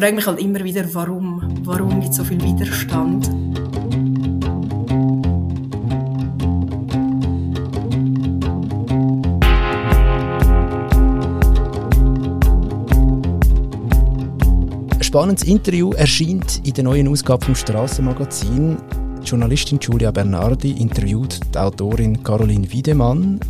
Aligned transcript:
frage 0.00 0.16
mich 0.16 0.26
halt 0.26 0.40
immer 0.40 0.64
wieder, 0.64 0.82
warum, 0.94 1.42
warum 1.62 2.00
gibt 2.00 2.14
so 2.14 2.24
viel 2.24 2.40
Widerstand? 2.40 3.28
spannendes 15.02 15.42
Interview 15.42 15.92
erscheint 15.92 16.62
in 16.64 16.72
der 16.72 16.84
neuen 16.84 17.08
Ausgabe 17.08 17.44
vom 17.44 17.54
Strassenmagazin. 17.54 18.78
Die 19.20 19.26
Journalistin 19.26 19.80
Julia 19.82 20.12
Bernardi 20.12 20.70
interviewt 20.70 21.40
die 21.52 21.58
Autorin 21.58 22.22
Caroline 22.22 22.72
Wiedemann, 22.72 23.40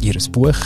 die 0.00 0.06
ihr 0.06 0.14
Buch 0.32 0.56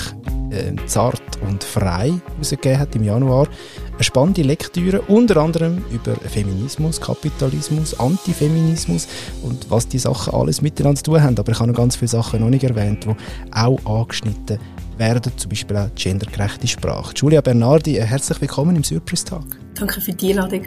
äh, 0.51 0.75
Zart 0.87 1.21
und 1.47 1.63
frei 1.63 2.15
herausgegeben 2.33 2.79
hat 2.79 2.95
im 2.97 3.05
Januar. 3.05 3.49
Eine 3.97 4.05
spannende 4.05 4.43
Lektüre, 4.43 5.01
unter 5.01 5.39
anderem 5.39 5.83
über 5.91 6.15
Feminismus, 6.17 7.01
Kapitalismus, 7.01 7.99
Antifeminismus 7.99 9.09
und 9.43 9.71
was 9.71 9.89
die 9.89 9.99
Sachen 9.99 10.35
alles 10.35 10.61
miteinander 10.61 10.99
zu 10.99 11.05
tun 11.05 11.23
haben. 11.23 11.39
Aber 11.39 11.51
ich 11.51 11.59
habe 11.59 11.71
noch 11.71 11.79
ganz 11.79 11.97
viele 11.97 12.09
Sachen 12.09 12.41
noch 12.41 12.51
nicht 12.51 12.63
erwähnt, 12.63 13.07
die 13.07 13.15
auch 13.53 13.79
angeschnitten 13.87 14.59
werden, 14.99 15.33
zum 15.39 15.49
Beispiel 15.49 15.79
auch 15.79 15.89
gendergerechte 15.95 16.69
Sprache. 16.69 17.15
Julia 17.17 17.41
Bernardi, 17.41 17.97
äh, 17.97 18.03
herzlich 18.03 18.39
willkommen 18.39 18.77
im 18.77 18.85
Surprise-Tag. 18.85 19.59
Danke 19.75 19.99
für 20.03 20.13
die 20.13 20.29
Einladung. 20.29 20.67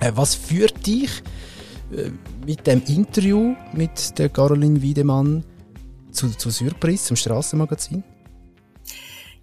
Äh, 0.00 0.12
was 0.14 0.34
führt 0.34 0.86
dich 0.86 1.22
äh, 1.96 2.10
mit 2.44 2.66
dem 2.66 2.82
Interview 2.86 3.54
mit 3.72 4.18
der 4.18 4.28
Caroline 4.28 4.82
Wiedemann 4.82 5.44
zu, 6.10 6.28
zu 6.28 6.50
Surprise, 6.50 7.04
zum 7.04 7.16
Strassenmagazin? 7.16 8.04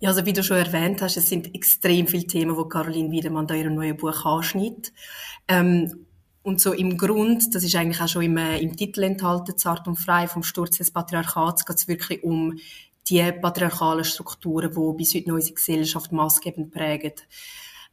Ja, 0.01 0.09
also 0.09 0.25
wie 0.25 0.33
du 0.33 0.43
schon 0.43 0.57
erwähnt 0.57 0.99
hast, 1.03 1.15
es 1.15 1.29
sind 1.29 1.53
extrem 1.53 2.07
viele 2.07 2.25
Themen, 2.25 2.57
die 2.57 2.69
Caroline 2.69 3.11
Wiedemann 3.11 3.45
da 3.45 3.53
ihrem 3.53 3.75
neuen 3.75 3.97
Buch 3.97 4.25
anschneidet. 4.25 4.91
Ähm, 5.47 6.07
und 6.41 6.59
so 6.59 6.73
im 6.73 6.97
Grund, 6.97 7.53
das 7.53 7.63
ist 7.63 7.75
eigentlich 7.75 8.01
auch 8.01 8.07
schon 8.07 8.23
im, 8.23 8.35
äh, 8.35 8.57
im 8.57 8.75
Titel 8.75 9.03
enthalten, 9.03 9.59
Zart 9.59 9.87
und 9.87 9.97
frei 9.97 10.27
vom 10.27 10.41
Sturz 10.41 10.77
des 10.77 10.89
Patriarchats, 10.89 11.67
geht 11.67 11.75
es 11.75 11.87
wirklich 11.87 12.23
um 12.23 12.57
die 13.09 13.31
patriarchalen 13.31 14.03
Strukturen, 14.03 14.71
die 14.71 14.97
bis 14.97 15.13
heute 15.13 15.35
unsere 15.35 15.53
Gesellschaft 15.53 16.11
maßgebend 16.11 16.71
prägen. 16.71 17.13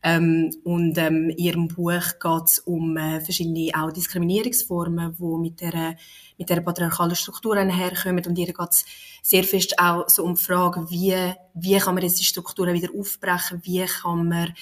Ähm, 0.03 0.55
und 0.63 0.97
ähm, 0.97 1.31
in 1.31 1.39
ihrem 1.39 1.69
Buch 1.69 2.19
geht 2.21 2.45
es 2.45 2.61
um 2.61 2.97
äh, 2.97 3.21
verschiedene 3.21 3.71
auch 3.75 3.91
Diskriminierungsformen, 3.91 5.17
die 5.19 5.39
mit 5.39 5.61
der, 5.61 5.97
mit 6.39 6.49
der 6.49 6.61
patriarchalen 6.61 7.17
Struktur 7.17 7.57
herkommen. 7.57 8.25
Und 8.25 8.39
ihr 8.39 8.47
geht 8.47 8.71
es 8.71 8.85
sehr 9.23 9.43
fest 9.43 9.79
auch 9.79 10.09
so 10.09 10.25
um 10.25 10.35
die 10.35 10.43
Frage, 10.43 10.89
wie, 10.89 11.15
wie 11.55 11.79
kann 11.79 11.95
man 11.95 12.03
diese 12.03 12.23
Strukturen 12.23 12.75
wieder 12.75 12.91
aufbrechen, 12.97 13.61
wie 13.65 13.85
kann 13.85 14.29
man 14.29 14.55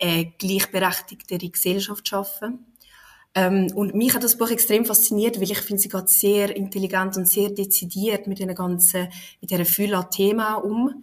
eine 0.00 0.32
gleichberechtigtere 0.38 1.48
Gesellschaft 1.48 2.06
schaffen. 2.06 2.66
Ähm, 3.34 3.68
und 3.74 3.94
mich 3.94 4.14
hat 4.14 4.22
das 4.22 4.38
Buch 4.38 4.50
extrem 4.50 4.84
fasziniert, 4.84 5.36
weil 5.36 5.50
ich 5.50 5.58
finde, 5.58 5.82
sie 5.82 5.88
geht 5.88 6.08
sehr 6.08 6.54
intelligent 6.54 7.16
und 7.16 7.28
sehr 7.28 7.50
dezidiert 7.50 8.26
mit 8.26 8.40
einer 8.40 8.54
ganzen, 8.54 9.08
mit 9.40 9.50
dieser 9.50 9.64
Fülle 9.64 9.98
an 9.98 10.10
Themen 10.10 10.54
um. 10.62 11.02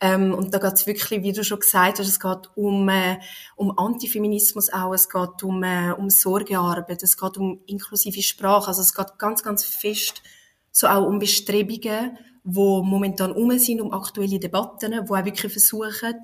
Ähm, 0.00 0.32
und 0.32 0.54
da 0.54 0.58
geht 0.58 0.74
es 0.74 0.86
wirklich, 0.86 1.22
wie 1.22 1.32
du 1.32 1.42
schon 1.42 1.58
gesagt 1.58 1.98
hast, 1.98 2.06
es 2.06 2.20
geht 2.20 2.50
um, 2.54 2.88
äh, 2.88 3.18
um 3.56 3.76
Antifeminismus 3.76 4.72
auch, 4.72 4.94
es 4.94 5.08
geht 5.08 5.42
um, 5.42 5.62
äh, 5.64 5.90
um 5.90 6.08
Sorgearbeit, 6.08 7.02
es 7.02 7.16
geht 7.16 7.36
um 7.36 7.60
inklusive 7.66 8.22
Sprache, 8.22 8.68
also 8.68 8.82
es 8.82 8.94
geht 8.94 9.18
ganz, 9.18 9.42
ganz 9.42 9.64
fest 9.64 10.22
so 10.70 10.86
auch 10.86 11.06
um 11.06 11.18
Bestrebungen, 11.18 12.16
wo 12.44 12.82
momentan 12.82 13.32
um 13.32 13.58
sind, 13.58 13.80
um 13.80 13.92
aktuelle 13.92 14.38
Debatten, 14.38 15.08
wo 15.08 15.16
auch 15.16 15.24
wirklich 15.24 15.52
versuchen, 15.52 16.14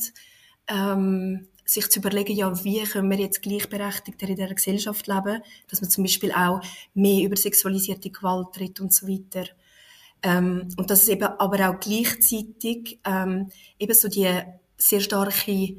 ähm, 0.68 1.48
sich 1.64 1.90
zu 1.90 1.98
überlegen, 1.98 2.34
ja, 2.34 2.64
wie 2.64 2.82
können 2.84 3.10
wir 3.10 3.18
jetzt 3.18 3.42
gleichberechtigter 3.42 4.28
in 4.28 4.36
dieser 4.36 4.54
Gesellschaft 4.54 5.06
leben, 5.06 5.42
dass 5.68 5.80
man 5.80 5.90
zum 5.90 6.04
Beispiel 6.04 6.30
auch 6.32 6.60
mehr 6.94 7.24
über 7.24 7.36
sexualisierte 7.36 8.10
Gewalt 8.10 8.58
redet 8.60 8.80
und 8.80 8.92
so 8.92 9.08
weiter. 9.08 9.46
Ähm, 10.24 10.70
und 10.78 10.90
dass 10.90 11.02
es 11.02 11.08
eben 11.08 11.24
aber 11.24 11.68
auch 11.68 11.78
gleichzeitig 11.78 12.98
ähm, 13.04 13.50
eben 13.78 13.94
so 13.94 14.08
die 14.08 14.26
sehr 14.78 15.00
starke, 15.00 15.76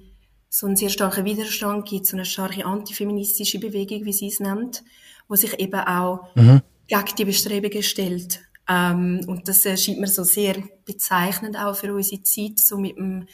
so 0.50 0.68
einen 0.68 0.76
sehr 0.76 0.90
starken 0.90 1.26
Widerstand 1.26 1.88
gibt, 1.88 2.06
so 2.06 2.16
eine 2.16 2.26
starke 2.26 2.64
antifeministische 2.64 3.60
Bewegung, 3.60 4.06
wie 4.06 4.14
sie 4.14 4.28
es 4.28 4.40
nennt, 4.40 4.84
wo 5.28 5.36
sich 5.36 5.60
eben 5.60 5.80
auch 5.80 6.30
mhm. 6.36 6.62
gegen 6.88 7.16
die 7.18 7.26
Bestrebungen 7.26 7.82
stellt. 7.82 8.40
Ähm, 8.70 9.22
und 9.28 9.48
das 9.48 9.66
erscheint 9.66 10.00
mir 10.00 10.08
so 10.08 10.24
sehr 10.24 10.56
bezeichnend 10.86 11.58
auch 11.58 11.76
für 11.76 11.94
unsere 11.94 12.22
Zeit, 12.22 12.60
so 12.60 12.78
mit 12.78 12.98
dem, 12.98 13.28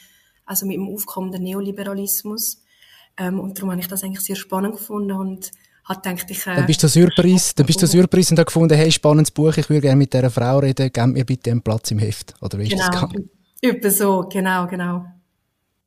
also 0.46 0.64
mit 0.64 0.76
dem 0.76 0.88
aufkommenden 0.88 1.42
Neoliberalismus. 1.42 2.62
Ähm, 3.18 3.38
und 3.38 3.58
darum 3.58 3.70
habe 3.70 3.82
ich 3.82 3.88
das 3.88 4.02
eigentlich 4.02 4.24
sehr 4.24 4.36
spannend 4.36 4.76
gefunden 4.76 5.12
und 5.12 5.50
hat 5.84 6.02
gedacht, 6.02 6.30
ich... 6.30 6.46
Äh, 6.46 6.56
dann 6.56 6.66
bist 6.66 6.82
du 6.82 6.88
Surprise, 6.88 7.52
dann 7.54 7.66
bist 7.66 7.82
du 7.82 7.86
Surprise 7.86 8.32
und 8.32 8.38
hast 8.38 8.46
gefunden, 8.46 8.74
hey, 8.74 8.90
spannendes 8.90 9.30
Buch, 9.30 9.56
ich 9.56 9.68
würde 9.68 9.82
gerne 9.82 9.96
mit 9.96 10.12
dieser 10.12 10.30
Frau 10.30 10.58
reden, 10.58 10.90
gib 10.92 11.06
mir 11.06 11.24
bitte 11.24 11.50
einen 11.50 11.62
Platz 11.62 11.90
im 11.90 11.98
Heft. 11.98 12.34
Oder 12.40 12.58
wie 12.58 12.64
ist 12.64 12.70
genau, 12.70 12.86
das 12.90 13.00
gegangen? 13.00 13.30
Über 13.60 13.90
so, 13.90 14.28
genau, 14.30 14.66
genau. 14.66 15.04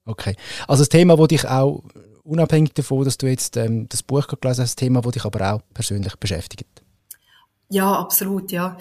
Okay. 0.06 0.36
Also 0.68 0.82
das 0.82 0.90
Thema, 0.90 1.18
das 1.18 1.28
dich 1.28 1.48
auch, 1.48 1.84
unabhängig 2.24 2.74
davon, 2.74 3.06
dass 3.06 3.18
du 3.18 3.28
jetzt 3.28 3.58
ähm, 3.58 3.88
das 3.90 4.04
Buch 4.04 4.28
gelesen 4.28 4.46
hast, 4.46 4.60
das 4.60 4.76
Thema, 4.76 5.02
das 5.02 5.14
dich 5.14 5.26
aber 5.26 5.54
auch 5.54 5.62
persönlich 5.74 6.16
beschäftigt. 6.18 6.84
Ja, 7.70 7.94
absolut, 7.94 8.52
ja. 8.52 8.78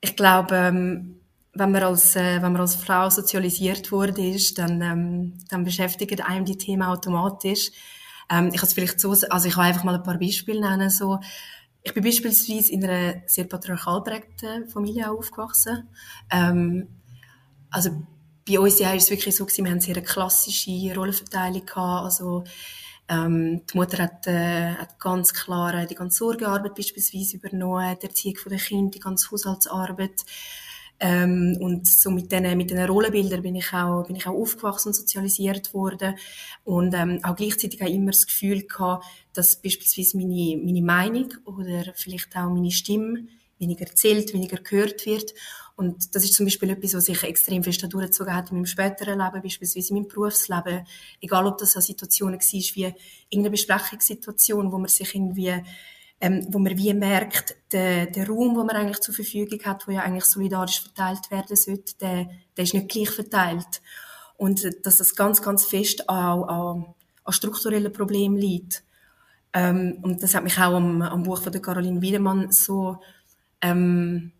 Ich 0.00 0.16
glaube, 0.16 0.54
ähm, 0.54 1.16
wenn 1.54 1.70
man 1.70 1.82
als, 1.82 2.16
äh, 2.16 2.42
wenn 2.42 2.52
man 2.52 2.60
als 2.60 2.74
Frau 2.74 3.08
sozialisiert 3.08 3.90
wurde, 3.92 4.34
dann, 4.54 4.82
ähm, 4.82 5.32
dann 5.48 5.64
beschäftigen 5.64 6.20
einem 6.20 6.44
die 6.44 6.58
Themen 6.58 6.82
automatisch. 6.82 7.70
Ähm, 8.30 8.48
ich 8.52 8.60
kann 8.60 8.68
es 8.68 8.74
vielleicht 8.74 9.00
so, 9.00 9.10
also 9.10 9.48
ich 9.48 9.54
kann 9.54 9.64
einfach 9.64 9.84
mal 9.84 9.94
ein 9.94 10.02
paar 10.02 10.18
Beispiele 10.18 10.60
nennen. 10.60 10.90
So, 10.90 11.20
ich 11.82 11.94
bin 11.94 12.02
beispielsweise 12.02 12.72
in 12.72 12.84
einer 12.84 13.22
sehr 13.26 13.44
patriarchal 13.44 14.02
prägten 14.02 14.68
Familie 14.68 15.10
aufgewachsen. 15.10 15.88
Ähm, 16.30 16.88
also 17.70 17.90
bei 18.48 18.58
uns 18.58 18.78
ja, 18.78 18.92
ist 18.92 19.04
es 19.04 19.10
wirklich 19.10 19.36
so 19.36 19.44
gewesen, 19.44 19.64
wir 19.64 19.72
haben 19.72 19.80
sehr 19.80 19.96
eine 19.96 20.04
klassische 20.04 20.94
Rollenverteilung 20.94 21.66
gehabt. 21.66 22.04
Also 22.04 22.44
ähm, 23.08 23.62
die 23.66 23.76
Mutter 23.76 24.02
hat, 24.02 24.26
äh, 24.26 24.74
hat 24.74 24.98
ganz 24.98 25.32
klar 25.32 25.86
die 25.86 25.94
ganze 25.94 26.18
Sorgearbeit 26.18 26.74
beispielsweise 26.74 27.36
übernommen, 27.36 27.96
die 28.00 28.06
Erziehung 28.06 28.38
der 28.48 28.58
Kinder, 28.58 28.90
die 28.90 29.00
ganze 29.00 29.30
Haushaltsarbeit. 29.30 30.24
Ähm, 30.98 31.58
und 31.60 31.86
so 31.86 32.10
mit 32.10 32.32
diesen 32.32 32.56
mit 32.56 32.70
den 32.70 32.78
Rollenbildern 32.78 33.42
bin 33.42 33.56
ich 33.56 33.72
auch 33.74 34.06
bin 34.06 34.16
ich 34.16 34.26
auch 34.26 34.34
aufgewachsen 34.34 34.88
und 34.88 34.94
sozialisiert 34.94 35.74
worden 35.74 36.14
und 36.64 36.94
ähm, 36.94 37.20
auch 37.22 37.36
gleichzeitig 37.36 37.82
auch 37.82 37.88
immer 37.88 38.12
das 38.12 38.26
Gefühl 38.26 38.62
gehabt, 38.62 39.04
dass 39.34 39.60
beispielsweise 39.60 40.16
meine 40.16 40.56
meine 40.56 40.82
Meinung 40.82 41.34
oder 41.44 41.92
vielleicht 41.94 42.34
auch 42.34 42.48
meine 42.48 42.70
Stimme 42.70 43.26
weniger 43.58 43.86
zählt, 43.94 44.32
weniger 44.32 44.58
gehört 44.58 45.06
wird. 45.06 45.34
Und 45.76 46.14
das 46.14 46.24
ist 46.24 46.34
zum 46.34 46.46
Beispiel 46.46 46.70
etwas, 46.70 46.94
was 46.94 47.04
sich 47.04 47.22
extrem 47.22 47.62
fest 47.62 47.82
durchgezogen 47.82 48.34
hat 48.34 48.50
in 48.50 48.56
meinem 48.56 48.66
späteren 48.66 49.18
Leben, 49.18 49.42
beispielsweise 49.42 49.90
in 49.90 49.96
meinem 49.96 50.08
Berufsleben. 50.08 50.86
Egal, 51.20 51.46
ob 51.46 51.58
das 51.58 51.76
eine 51.76 51.82
Situation 51.82 52.32
war 52.32 52.40
wie 52.40 52.94
irgendeine 53.28 53.50
Besprechungssituation, 53.50 54.72
wo 54.72 54.78
man 54.78 54.88
sich 54.88 55.14
irgendwie 55.14 55.54
ähm, 56.20 56.46
wo 56.50 56.58
man 56.58 56.76
wie 56.76 56.94
merkt, 56.94 57.56
der, 57.72 58.06
der 58.06 58.26
Raum, 58.26 58.54
den 58.54 58.66
man 58.66 58.76
eigentlich 58.76 59.00
zur 59.00 59.14
Verfügung 59.14 59.60
hat, 59.64 59.86
wo 59.86 59.92
ja 59.92 60.02
eigentlich 60.02 60.24
solidarisch 60.24 60.80
verteilt 60.80 61.30
werden 61.30 61.56
sollte, 61.56 61.94
der, 62.00 62.28
der 62.56 62.64
ist 62.64 62.74
nicht 62.74 62.88
gleich 62.88 63.10
verteilt. 63.10 63.82
Und 64.36 64.64
äh, 64.64 64.72
dass 64.82 64.96
das 64.96 65.14
ganz, 65.14 65.42
ganz 65.42 65.64
fest 65.64 66.08
auch 66.08 66.44
an, 66.48 66.94
an 67.24 67.32
strukturellen 67.32 67.92
Problemen 67.92 68.36
liegt. 68.36 68.82
Ähm, 69.52 69.98
und 70.02 70.22
das 70.22 70.34
hat 70.34 70.44
mich 70.44 70.58
auch 70.58 70.74
am, 70.74 71.02
am 71.02 71.22
Buch 71.22 71.42
von 71.42 71.52
der 71.52 71.62
Caroline 71.62 72.00
Wiedemann 72.00 72.50
so, 72.50 72.98
ähm, 73.60 74.32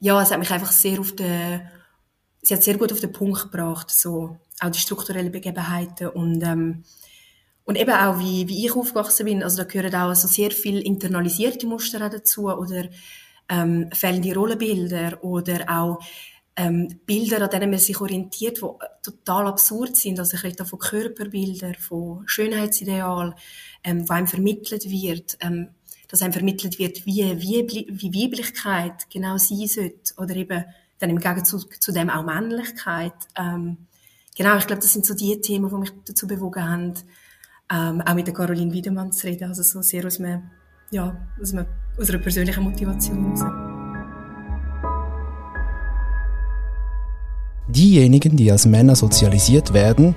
ja, 0.00 0.22
es 0.22 0.30
hat 0.30 0.38
mich 0.38 0.50
einfach 0.50 0.72
sehr 0.72 1.00
auf 1.00 1.12
den, 1.12 1.68
sie 2.42 2.54
hat 2.54 2.62
sehr 2.62 2.78
gut 2.78 2.92
auf 2.92 3.00
den 3.00 3.12
Punkt 3.12 3.42
gebracht, 3.42 3.90
so, 3.90 4.38
auch 4.60 4.70
die 4.70 4.78
strukturellen 4.78 5.32
Begebenheiten 5.32 6.08
und, 6.08 6.42
ähm, 6.42 6.84
und 7.68 7.76
eben 7.76 7.92
auch, 7.92 8.18
wie, 8.18 8.48
wie 8.48 8.64
ich 8.64 8.74
aufgewachsen 8.74 9.26
bin, 9.26 9.42
also 9.42 9.58
da 9.58 9.64
gehören 9.64 9.94
auch 9.94 10.14
so 10.14 10.26
sehr 10.26 10.50
viel 10.52 10.78
internalisierte 10.78 11.66
Muster 11.66 11.98
dazu 12.08 12.48
oder 12.48 12.88
ähm, 13.50 13.90
fehlende 13.92 14.32
Rollenbilder 14.34 15.22
oder 15.22 15.66
auch 15.68 15.98
ähm, 16.56 16.88
Bilder, 17.04 17.42
an 17.42 17.50
denen 17.50 17.68
man 17.68 17.78
sich 17.78 18.00
orientiert, 18.00 18.62
die 18.62 18.66
total 19.02 19.48
absurd 19.48 19.96
sind. 19.96 20.18
Also 20.18 20.38
ich 20.38 20.44
rede 20.44 20.56
da 20.56 20.64
von 20.64 20.78
Körperbildern, 20.78 21.74
von 21.74 22.22
Schönheitsideal, 22.24 23.34
ähm, 23.84 24.08
wo 24.08 24.14
einem 24.14 24.28
vermittelt 24.28 24.88
wird, 24.88 25.36
ähm, 25.40 25.68
dass 26.08 26.22
einem 26.22 26.32
vermittelt 26.32 26.78
wird, 26.78 27.04
wie, 27.04 27.38
wie, 27.38 27.86
wie 27.90 28.24
Weiblichkeit 28.24 29.10
genau 29.10 29.36
sein 29.36 29.66
sollte 29.66 30.14
oder 30.16 30.34
eben 30.34 30.64
dann 31.00 31.10
im 31.10 31.18
Gegenzug 31.18 31.82
zu 31.82 31.92
dem 31.92 32.08
auch 32.08 32.24
Männlichkeit. 32.24 33.12
Ähm, 33.36 33.76
genau, 34.34 34.56
ich 34.56 34.66
glaube, 34.66 34.80
das 34.80 34.94
sind 34.94 35.04
so 35.04 35.12
die 35.12 35.38
Themen, 35.42 35.68
die 35.68 35.76
mich 35.76 35.92
dazu 36.06 36.26
bewogen 36.26 36.66
haben, 36.66 36.94
ähm, 37.72 38.00
auch 38.00 38.14
mit 38.14 38.26
der 38.26 38.34
Caroline 38.34 38.72
Wiedemann 38.72 39.12
zu 39.12 39.26
reden, 39.26 39.48
also 39.48 39.62
so 39.62 39.82
sehr 39.82 40.04
aus, 40.06 40.18
einem, 40.18 40.42
ja, 40.90 41.16
aus, 41.40 41.52
einem, 41.52 41.66
aus 41.98 42.08
einer 42.10 42.18
persönlichen 42.18 42.62
Motivation 42.62 43.24
heraus. 43.24 43.44
Diejenigen, 47.68 48.36
die 48.36 48.50
als 48.50 48.64
Männer 48.64 48.96
sozialisiert 48.96 49.74
werden, 49.74 50.14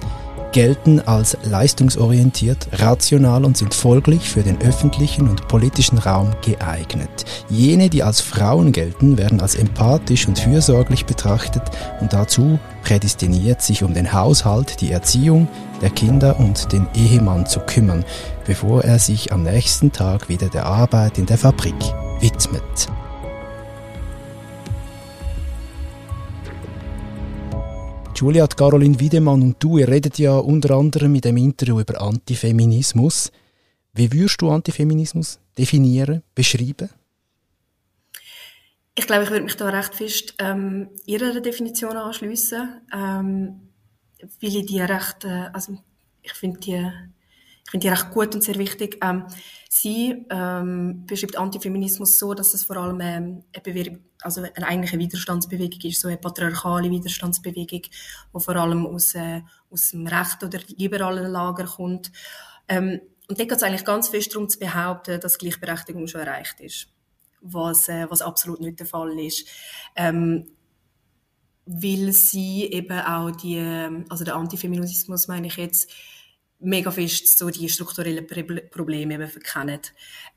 gelten 0.51 0.99
als 0.99 1.37
leistungsorientiert, 1.43 2.67
rational 2.73 3.45
und 3.45 3.57
sind 3.57 3.73
folglich 3.73 4.29
für 4.29 4.41
den 4.41 4.61
öffentlichen 4.61 5.27
und 5.27 5.47
politischen 5.47 5.97
Raum 5.97 6.31
geeignet. 6.41 7.25
Jene, 7.49 7.89
die 7.89 8.03
als 8.03 8.21
Frauen 8.21 8.71
gelten, 8.71 9.17
werden 9.17 9.41
als 9.41 9.55
empathisch 9.55 10.27
und 10.27 10.39
fürsorglich 10.39 11.05
betrachtet 11.05 11.63
und 11.99 12.13
dazu 12.13 12.59
prädestiniert, 12.91 13.61
sich 13.61 13.83
um 13.83 13.93
den 13.93 14.11
Haushalt, 14.11 14.81
die 14.81 14.91
Erziehung 14.91 15.47
der 15.81 15.91
Kinder 15.91 16.37
und 16.37 16.73
den 16.73 16.87
Ehemann 16.93 17.45
zu 17.45 17.61
kümmern, 17.61 18.03
bevor 18.45 18.83
er 18.83 18.99
sich 18.99 19.31
am 19.31 19.43
nächsten 19.43 19.93
Tag 19.93 20.27
wieder 20.27 20.49
der 20.49 20.65
Arbeit 20.65 21.17
in 21.17 21.25
der 21.25 21.37
Fabrik 21.37 21.73
widmet. 22.19 22.89
Julia, 28.13 28.45
Caroline 28.47 28.99
Wiedemann 28.99 29.41
und 29.41 29.63
du, 29.63 29.77
ihr 29.77 29.87
redet 29.87 30.19
ja 30.19 30.35
unter 30.35 30.75
anderem 30.75 31.15
in 31.15 31.21
dem 31.21 31.37
Interview 31.37 31.79
über 31.79 32.01
Antifeminismus. 32.01 33.31
Wie 33.93 34.11
würdest 34.11 34.41
du 34.41 34.51
Antifeminismus 34.51 35.39
definieren, 35.57 36.23
beschreiben? 36.35 36.89
Ich 38.93 39.07
glaube, 39.07 39.23
ich 39.23 39.29
würde 39.29 39.45
mich 39.45 39.55
da 39.55 39.69
recht 39.69 39.95
fest 39.95 40.35
ähm, 40.39 40.89
ihrer 41.05 41.39
Definition 41.39 41.95
anschließen, 41.95 42.81
ähm, 42.93 43.69
weil 44.41 44.55
ich 44.55 44.65
die 44.65 44.81
recht, 44.81 45.23
äh, 45.23 45.49
also 45.53 45.77
ich 46.21 46.33
finde 46.33 46.59
die, 46.59 46.91
ich 47.63 47.71
finde 47.71 47.87
die 47.87 47.89
recht 47.89 48.11
gut 48.11 48.35
und 48.35 48.41
sehr 48.41 48.57
wichtig. 48.57 48.97
Ähm, 49.01 49.27
sie 49.69 50.25
ähm, 50.29 51.05
beschreibt 51.05 51.37
Antifeminismus 51.37 52.19
so, 52.19 52.33
dass 52.33 52.53
es 52.53 52.65
vor 52.65 52.75
allem 52.75 52.99
ähm, 52.99 53.43
eine, 53.53 53.63
Bewegung, 53.63 53.99
also 54.23 54.41
eine 54.41 54.67
eigentliche 54.67 54.99
Widerstandsbewegung 54.99 55.79
ist, 55.83 56.01
so 56.01 56.09
eine 56.09 56.17
patriarchale 56.17 56.91
Widerstandsbewegung, 56.91 57.83
die 57.83 58.39
vor 58.39 58.55
allem 58.57 58.85
aus, 58.85 59.15
äh, 59.15 59.41
aus 59.69 59.91
dem 59.91 60.05
rechten 60.05 60.47
oder 60.47 60.59
liberalen 60.67 61.31
Lager 61.31 61.63
kommt. 61.63 62.11
Ähm, 62.67 62.99
und 63.29 63.39
da 63.39 63.45
geht 63.45 63.53
es 63.53 63.63
eigentlich 63.63 63.85
ganz 63.85 64.09
fest 64.09 64.33
darum 64.33 64.49
zu 64.49 64.59
behaupten, 64.59 65.21
dass 65.21 65.37
Gleichberechtigung 65.37 66.07
schon 66.07 66.19
erreicht 66.21 66.59
ist 66.59 66.89
was, 67.41 67.89
äh, 67.89 68.09
was 68.09 68.21
absolut 68.21 68.61
nicht 68.61 68.79
der 68.79 68.87
Fall 68.87 69.19
ist. 69.19 69.47
Ähm, 69.95 70.47
weil 71.65 72.11
sie 72.11 72.65
eben 72.65 72.99
auch 72.99 73.31
die, 73.31 73.59
also 74.09 74.23
der 74.23 74.35
Antifeminismus 74.35 75.27
meine 75.27 75.47
ich 75.47 75.57
jetzt, 75.57 75.91
mega 76.61 76.91
fest 76.91 77.37
so 77.37 77.49
die 77.49 77.69
strukturellen 77.69 78.27
Probleme 78.69 79.15
eben 79.15 79.27
verkennen. 79.27 79.81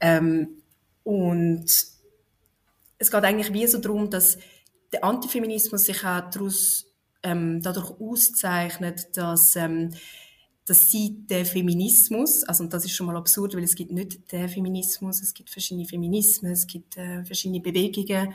Ähm, 0.01 0.63
und 1.03 1.67
es 2.99 3.11
geht 3.11 3.25
eigentlich 3.25 3.53
wie 3.53 3.67
so 3.67 3.79
darum, 3.79 4.11
dass 4.11 4.39
der 4.93 5.05
Antifeminismus 5.05 5.85
sich 5.85 6.05
auch 6.05 6.31
daraus, 6.31 6.87
ähm, 7.23 7.61
dadurch 7.63 7.91
auszeichnet, 8.01 9.17
dass 9.17 9.57
ähm, 9.57 9.91
dass 10.67 10.91
sie 10.91 11.27
der 11.27 11.45
Feminismus, 11.45 12.43
also 12.45 12.65
und 12.65 12.73
das 12.73 12.85
ist 12.85 12.93
schon 12.93 13.07
mal 13.07 13.17
absurd, 13.17 13.55
weil 13.55 13.65
es 13.65 13.75
gibt 13.75 13.93
nicht 13.93 14.33
der 14.33 14.49
Feminismus, 14.49 15.21
es 15.21 15.35
gibt 15.35 15.51
verschiedene 15.51 15.87
Feminismen, 15.87 16.53
es 16.53 16.67
gibt 16.67 16.97
äh, 16.97 17.25
verschiedene 17.25 17.61
Bewegungen, 17.61 18.35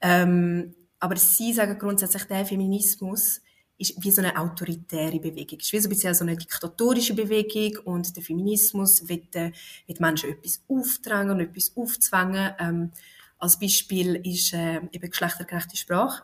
ähm, 0.00 0.74
aber 1.00 1.16
sie 1.16 1.52
sagen 1.52 1.78
grundsätzlich, 1.78 2.24
der 2.24 2.44
Feminismus 2.44 3.40
ist 3.76 4.02
wie 4.02 4.10
so 4.10 4.22
eine 4.22 4.38
autoritäre 4.38 5.18
Bewegung, 5.18 5.58
ist 5.58 5.72
wie 5.72 5.80
so 5.80 5.88
ein 5.88 5.90
bisschen 5.90 6.14
so 6.14 6.24
eine 6.24 6.36
diktatorische 6.36 7.14
Bewegung 7.14 7.78
und 7.84 8.16
der 8.16 8.22
Feminismus 8.22 9.08
wird, 9.08 9.34
äh, 9.34 9.52
wird 9.86 10.00
Menschen 10.00 10.30
etwas 10.30 10.62
aufdrängen 10.68 11.30
und 11.30 11.40
etwas 11.40 11.72
aufzwängen. 11.76 12.52
Ähm, 12.58 12.92
als 13.38 13.58
Beispiel 13.58 14.16
ist 14.16 14.52
äh, 14.52 14.76
eben 14.92 15.10
geschlechtergerechte 15.10 15.76
Sprache. 15.76 16.22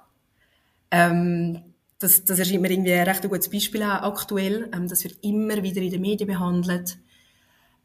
Ähm, 0.90 1.69
das, 2.00 2.24
das 2.24 2.38
erscheint 2.38 2.62
mir 2.62 2.70
irgendwie 2.70 2.94
ein 2.94 3.06
recht 3.06 3.28
gutes 3.28 3.50
Beispiel 3.50 3.82
auch 3.82 4.02
aktuell. 4.02 4.70
Ähm, 4.74 4.88
das 4.88 5.04
wird 5.04 5.18
immer 5.22 5.62
wieder 5.62 5.82
in 5.82 5.90
den 5.90 6.00
Medien 6.00 6.26
behandelt, 6.26 6.98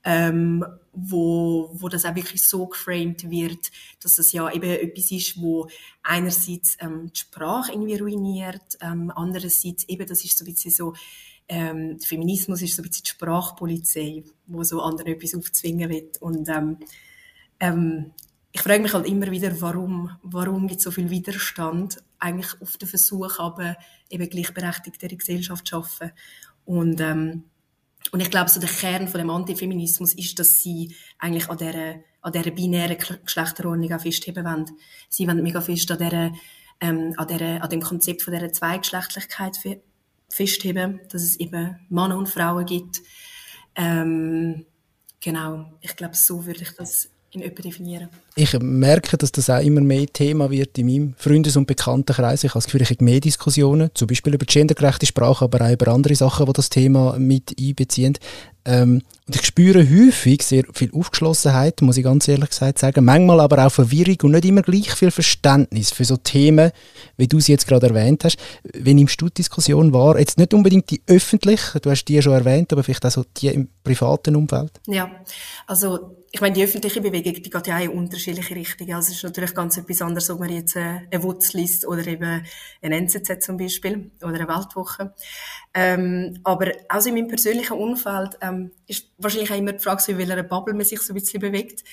ähm, 0.05 0.65
wo, 0.93 1.69
wo 1.73 1.89
das 1.89 2.05
auch 2.05 2.15
wirklich 2.15 2.41
so 2.43 2.65
geframed 2.67 3.29
wird, 3.29 3.71
dass 4.01 4.17
es 4.17 4.31
ja 4.31 4.49
eben 4.51 4.69
etwas 4.69 5.11
ist, 5.11 5.41
wo 5.41 5.67
einerseits 6.01 6.77
ähm, 6.79 7.11
die 7.13 7.19
Sprache 7.19 7.73
irgendwie 7.73 7.97
ruiniert, 7.97 8.77
ähm, 8.81 9.11
andererseits 9.13 9.83
eben, 9.89 10.07
das 10.07 10.23
ist 10.23 10.37
so 10.37 10.45
ein 10.45 10.51
bisschen 10.51 10.71
so, 10.71 10.93
ähm, 11.49 11.99
Feminismus 11.99 12.61
ist 12.61 12.75
so 12.75 12.81
ein 12.81 12.87
bisschen 12.87 13.03
die 13.03 13.09
Sprachpolizei, 13.09 14.23
wo 14.47 14.63
so 14.63 14.81
anderen 14.81 15.13
etwas 15.13 15.35
aufzwingen 15.35 15.89
wird. 15.89 16.21
Und 16.21 16.47
ähm, 16.47 16.77
ähm, 17.59 18.13
ich 18.55 18.61
frage 18.61 18.81
mich 18.81 18.93
halt 18.93 19.05
immer 19.05 19.29
wieder, 19.29 19.59
warum, 19.59 20.11
warum 20.23 20.67
gibt 20.67 20.77
es 20.77 20.85
so 20.85 20.91
viel 20.91 21.09
Widerstand 21.09 22.01
eigentlich 22.19 22.61
auf 22.61 22.77
den 22.77 22.87
Versuch, 22.87 23.39
aber 23.39 23.75
eben 24.09 24.29
gleichberechtigte 24.29 25.07
Gesellschaft 25.07 25.67
schaffen. 25.67 26.11
Und, 26.65 26.99
ähm, 27.01 27.45
und 28.11 28.19
ich 28.19 28.29
glaube, 28.29 28.49
so 28.49 28.59
der 28.59 28.69
Kern 28.69 29.07
von 29.07 29.19
dem 29.19 29.29
Antifeminismus 29.29 30.13
ist, 30.13 30.37
dass 30.39 30.61
sie 30.61 30.95
eigentlich 31.19 31.49
an 31.49 31.57
dieser, 31.57 31.95
an 32.21 32.31
dieser 32.31 32.51
binären 32.51 32.97
Geschlechterordnung 33.23 33.93
auch 33.93 34.01
festheben 34.01 34.45
wollen. 34.45 34.65
Sie 35.09 35.27
wollen 35.27 35.43
mega 35.43 35.61
fest 35.61 35.89
an, 35.91 35.97
dieser, 35.97 36.31
ähm, 36.81 37.13
an, 37.17 37.27
dieser, 37.27 37.63
an 37.63 37.69
dem 37.69 37.81
Konzept 37.81 38.21
von 38.21 38.33
dieser 38.33 38.51
Zweigeschlechtlichkeit 38.51 39.57
festheben, 40.29 41.01
dass 41.09 41.23
es 41.23 41.35
eben 41.37 41.79
Männer 41.89 42.17
und 42.17 42.29
Frauen 42.29 42.65
gibt. 42.65 43.01
Ähm, 43.75 44.65
genau, 45.19 45.73
ich 45.81 45.95
glaube, 45.95 46.15
so 46.15 46.45
würde 46.45 46.61
ich 46.61 46.71
das 46.75 47.09
in 47.35 47.41
etwa 47.41 47.61
definieren. 47.61 48.09
Ich 48.35 48.57
merke, 48.59 49.17
dass 49.17 49.31
das 49.31 49.49
auch 49.49 49.61
immer 49.61 49.81
mehr 49.81 50.07
Thema 50.07 50.49
wird 50.49 50.77
in 50.77 50.87
meinem 50.87 51.13
Freundes- 51.17 51.55
und 51.55 51.67
Bekanntenkreis. 51.67 52.43
Ich 52.43 52.51
habe 52.51 52.59
das 52.59 52.65
Gefühl, 52.65 52.81
ich 52.81 52.89
habe 52.89 53.03
mehr 53.03 53.19
Diskussionen, 53.19 53.89
zum 53.93 54.07
Beispiel 54.07 54.33
über 54.33 54.45
gendergerechte 54.45 55.05
Sprache, 55.05 55.45
aber 55.45 55.61
auch 55.65 55.71
über 55.71 55.87
andere 55.89 56.15
Sachen, 56.15 56.45
die 56.45 56.53
das 56.53 56.69
Thema 56.69 57.17
mit 57.17 57.55
einbeziehen. 57.59 58.17
Ähm, 58.65 59.03
und 59.27 59.35
ich 59.35 59.45
spüre 59.45 59.79
häufig 59.79 60.43
sehr 60.43 60.63
viel 60.73 60.91
Aufgeschlossenheit, 60.91 61.81
muss 61.81 61.97
ich 61.97 62.03
ganz 62.03 62.27
ehrlich 62.27 62.49
gesagt 62.49 62.79
sagen. 62.79 63.05
Manchmal 63.05 63.39
aber 63.39 63.65
auch 63.65 63.71
Verwirrung 63.71 64.17
und 64.23 64.31
nicht 64.31 64.45
immer 64.45 64.63
gleich 64.63 64.91
viel 64.93 65.11
Verständnis 65.11 65.91
für 65.91 66.05
so 66.05 66.17
Themen, 66.17 66.71
wie 67.17 67.27
du 67.27 67.39
sie 67.39 67.51
jetzt 67.51 67.67
gerade 67.67 67.87
erwähnt 67.87 68.23
hast. 68.23 68.37
Wenn 68.73 68.97
im 68.97 69.07
Studiendiskussion 69.07 69.93
war, 69.93 70.19
jetzt 70.19 70.37
nicht 70.37 70.53
unbedingt 70.53 70.89
die 70.89 71.01
öffentliche, 71.07 71.79
du 71.79 71.91
hast 71.91 72.05
die 72.05 72.21
schon 72.21 72.33
erwähnt, 72.33 72.73
aber 72.73 72.83
vielleicht 72.83 73.05
auch 73.05 73.11
so 73.11 73.25
die 73.37 73.47
im 73.47 73.69
privaten 73.83 74.35
Umfeld. 74.35 74.71
Ja, 74.87 75.09
also 75.67 76.15
ich 76.35 76.41
meine, 76.41 76.53
die 76.53 76.65
öffentliche 76.65 76.99
Bewegung, 76.99 77.33
die 77.33 77.49
geht 77.49 77.67
ja 77.67 77.77
auch 77.77 77.81
in 77.81 77.91
unterschiedliche 77.91 78.55
Richtungen. 78.55 78.93
Also 78.93 79.11
es 79.11 79.15
ist 79.19 79.23
natürlich 79.23 79.53
ganz 79.53 79.77
etwas 79.77 80.01
anderes, 80.01 80.29
ob 80.29 80.41
man 80.41 80.49
jetzt 80.49 80.75
äh, 80.75 81.07
eine 81.09 81.23
WUTS 81.23 81.53
liest 81.53 81.87
oder 81.87 82.05
eben 82.05 82.45
ein 82.81 82.91
NZZ 82.91 83.41
zum 83.41 83.55
Beispiel 83.55 84.11
oder 84.21 84.33
eine 84.33 84.47
Weltwoche. 84.49 85.13
Ähm, 85.73 86.37
aber 86.43 86.73
also 86.89 87.07
in 87.07 87.15
meinem 87.15 87.29
persönlichen 87.29 87.77
Umfeld 87.77 88.37
ähm, 88.41 88.71
ist 88.85 89.13
wahrscheinlich 89.17 89.49
auch 89.49 89.57
immer 89.57 89.71
die 89.71 89.79
Frage, 89.79 90.11
in 90.11 90.17
welcher 90.17 90.43
Bubble 90.43 90.73
man 90.73 90.85
sich 90.85 90.99
so 90.99 91.13
ein 91.13 91.15
bisschen 91.15 91.39
bewegt. 91.39 91.85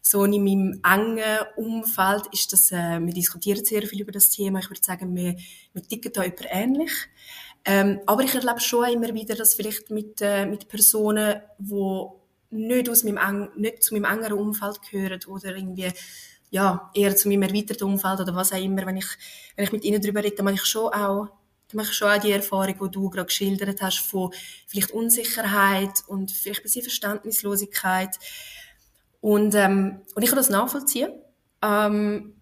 So 0.00 0.24
in 0.24 0.44
meinem 0.44 0.80
engen 0.88 1.40
Umfeld 1.56 2.28
ist 2.30 2.52
das, 2.52 2.70
äh, 2.70 3.00
wir 3.00 3.12
diskutieren 3.12 3.64
sehr 3.64 3.82
viel 3.82 4.02
über 4.02 4.12
das 4.12 4.30
Thema. 4.30 4.60
Ich 4.60 4.70
würde 4.70 4.80
sagen, 4.80 5.12
wir, 5.16 5.34
wir 5.72 5.82
ticken 5.82 6.12
da 6.12 6.24
über 6.24 6.44
ähnlich. 6.48 6.92
Ähm, 7.64 7.98
aber 8.06 8.22
ich 8.22 8.32
erlebe 8.32 8.60
schon 8.60 8.92
immer 8.92 9.12
wieder, 9.12 9.34
dass 9.34 9.54
vielleicht 9.54 9.90
mit, 9.90 10.20
äh, 10.20 10.46
mit 10.46 10.68
Personen, 10.68 11.42
die 11.58 12.06
nicht, 12.50 12.88
aus 12.88 13.04
meinem, 13.04 13.48
nicht 13.56 13.82
zu 13.82 13.94
meinem 13.94 14.04
engeren 14.04 14.38
Umfeld 14.38 14.80
gehören 14.90 15.20
oder 15.26 15.56
irgendwie 15.56 15.92
ja, 16.50 16.90
eher 16.94 17.14
zu 17.14 17.28
meinem 17.28 17.42
erweiterten 17.42 17.84
Umfeld 17.84 18.20
oder 18.20 18.34
was 18.34 18.52
auch 18.52 18.62
immer, 18.62 18.86
wenn 18.86 18.96
ich, 18.96 19.06
wenn 19.56 19.64
ich 19.64 19.72
mit 19.72 19.84
ihnen 19.84 20.00
darüber 20.00 20.24
rede, 20.24 20.36
dann 20.36 20.44
mache 20.44 20.54
ich 20.54 20.64
schon 20.64 20.92
auch, 20.92 21.28
dann 21.68 21.76
mache 21.76 21.90
ich 21.90 21.96
schon 21.96 22.08
auch 22.08 22.18
die 22.18 22.32
Erfahrung, 22.32 22.74
die 22.82 22.90
du 22.90 23.10
gerade 23.10 23.26
geschildert 23.26 23.82
hast, 23.82 23.98
von 23.98 24.32
vielleicht 24.66 24.90
Unsicherheit 24.92 26.02
und 26.06 26.30
vielleicht 26.30 26.60
ein 26.60 26.62
bisschen 26.62 26.82
Verständnislosigkeit. 26.82 28.18
Und, 29.20 29.54
ähm, 29.54 30.00
und 30.14 30.22
ich 30.22 30.28
kann 30.28 30.38
das 30.38 30.48
nachvollziehen. 30.48 31.12
Ähm, 31.60 32.37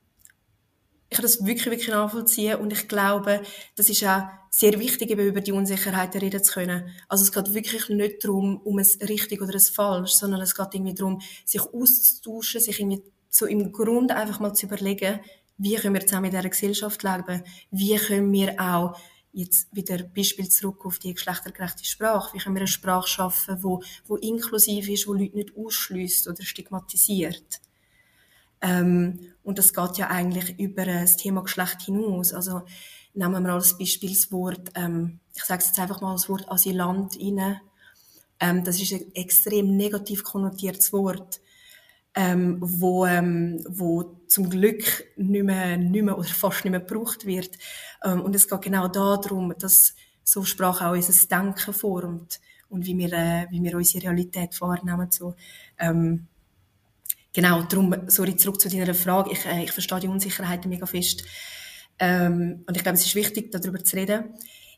ich 1.08 1.16
kann 1.16 1.22
das 1.22 1.44
wirklich, 1.44 1.66
wirklich 1.66 1.88
nachvollziehen 1.88 2.56
und 2.56 2.72
ich 2.72 2.88
glaube, 2.88 3.42
das 3.76 3.88
ist 3.88 4.04
auch 4.04 4.22
sehr 4.50 4.78
wichtig, 4.80 5.10
eben 5.10 5.26
über 5.26 5.40
die 5.40 5.52
Unsicherheiten 5.52 6.20
reden 6.20 6.42
zu 6.42 6.54
können. 6.54 6.90
Also 7.08 7.25
es 7.25 7.32
geht 7.32 7.54
wirklich 7.54 7.88
nicht 7.88 8.25
darum, 8.25 8.60
um 8.62 8.78
ein 8.78 8.86
richtig 9.08 9.40
oder 9.42 9.54
ein 9.54 9.60
falsch, 9.60 10.12
sondern 10.12 10.40
es 10.40 10.54
geht 10.54 10.75
irgendwie 10.75 10.94
darum, 10.94 11.20
sich 11.44 11.60
auszutauschen, 11.60 12.60
sich 12.60 12.80
irgendwie 12.80 13.02
so 13.28 13.46
im 13.46 13.70
Grunde 13.70 14.16
einfach 14.16 14.40
mal 14.40 14.54
zu 14.54 14.66
überlegen, 14.66 15.20
wie 15.58 15.76
können 15.76 15.94
wir 15.94 16.06
zusammen 16.06 16.26
in 16.26 16.30
dieser 16.32 16.48
Gesellschaft 16.48 17.02
leben, 17.02 17.42
wie 17.70 17.96
können 17.96 18.32
wir 18.32 18.60
auch 18.60 18.98
jetzt 19.36 19.68
wieder 19.70 20.02
Beispiel 20.02 20.48
zurück 20.48 20.86
auf 20.86 20.98
die 20.98 21.12
geschlechtergerechte 21.12 21.84
Sprache. 21.84 22.32
Wie 22.32 22.38
können 22.38 22.56
wir 22.56 22.62
eine 22.62 22.68
Sprache 22.68 23.06
schaffen, 23.06 23.62
wo, 23.62 23.82
wo 24.06 24.16
inklusiv 24.16 24.88
ist, 24.88 25.06
wo 25.06 25.12
Leute 25.12 25.36
nicht 25.36 25.54
ausschließt 25.54 26.26
oder 26.28 26.42
stigmatisiert? 26.42 27.60
Ähm, 28.60 29.20
und 29.42 29.58
das 29.58 29.72
geht 29.72 29.98
ja 29.98 30.08
eigentlich 30.08 30.58
über 30.58 30.84
das 30.84 31.16
Thema 31.16 31.42
Geschlecht 31.42 31.82
hinaus. 31.82 32.32
Also 32.32 32.62
nehmen 33.14 33.44
wir 33.44 33.52
als 33.52 33.78
Beispiel 33.78 34.10
das 34.10 34.30
Wort, 34.32 34.72
ähm, 34.75 35.20
ich 35.34 35.44
sage 35.44 35.64
jetzt 35.64 35.78
einfach 35.78 36.00
mal 36.00 36.12
das 36.12 36.28
Wort 36.28 36.50
Asylant 36.50 37.16
rein. 37.20 37.60
Ähm, 38.40 38.64
das 38.64 38.80
ist 38.80 38.92
ein 38.92 39.14
extrem 39.14 39.76
negativ 39.76 40.22
konnotiertes 40.25 40.92
Wort, 40.92 41.40
ähm, 42.14 42.58
wo, 42.60 43.06
ähm, 43.06 43.64
wo 43.68 44.16
zum 44.26 44.50
Glück 44.50 45.04
nicht 45.16 45.44
mehr, 45.44 45.76
nicht 45.76 46.04
mehr 46.04 46.18
oder 46.18 46.28
fast 46.28 46.64
nicht 46.64 46.72
mehr 46.72 46.80
gebraucht 46.80 47.25
wird. 47.25 47.56
Ähm, 48.04 48.22
und 48.22 48.34
es 48.34 48.48
geht 48.48 48.62
genau 48.62 48.88
darum, 48.88 49.54
dass 49.58 49.94
so 50.22 50.44
Sprache 50.44 50.86
auch 50.86 50.92
unser 50.92 51.28
Denken 51.28 51.72
formt 51.72 52.40
und 52.68 52.84
wie 52.84 52.98
wir, 52.98 53.12
äh, 53.12 53.46
wie 53.50 53.62
wir 53.62 53.76
unsere 53.76 54.04
Realität 54.04 54.60
wahrnehmen. 54.60 55.10
So. 55.10 55.34
Ähm, 55.78 56.26
genau, 57.37 57.62
darum, 57.62 57.95
sorry, 58.07 58.35
zurück 58.35 58.59
zu 58.61 58.71
deiner 58.71 58.95
Frage. 58.95 59.31
Ich, 59.33 59.45
äh, 59.45 59.64
ich 59.64 59.73
verstehe 59.73 60.00
die 60.00 60.09
Unsicherheiten 60.09 60.71
mega 60.71 60.87
fest. 60.87 61.23
Ähm, 61.99 62.64
und 62.66 62.76
ich 62.76 62.83
glaube, 62.83 62.97
es 62.97 63.05
ist 63.05 63.14
wichtig, 63.14 63.52
darüber 63.52 63.83
zu 63.85 63.95
reden. 63.97 64.35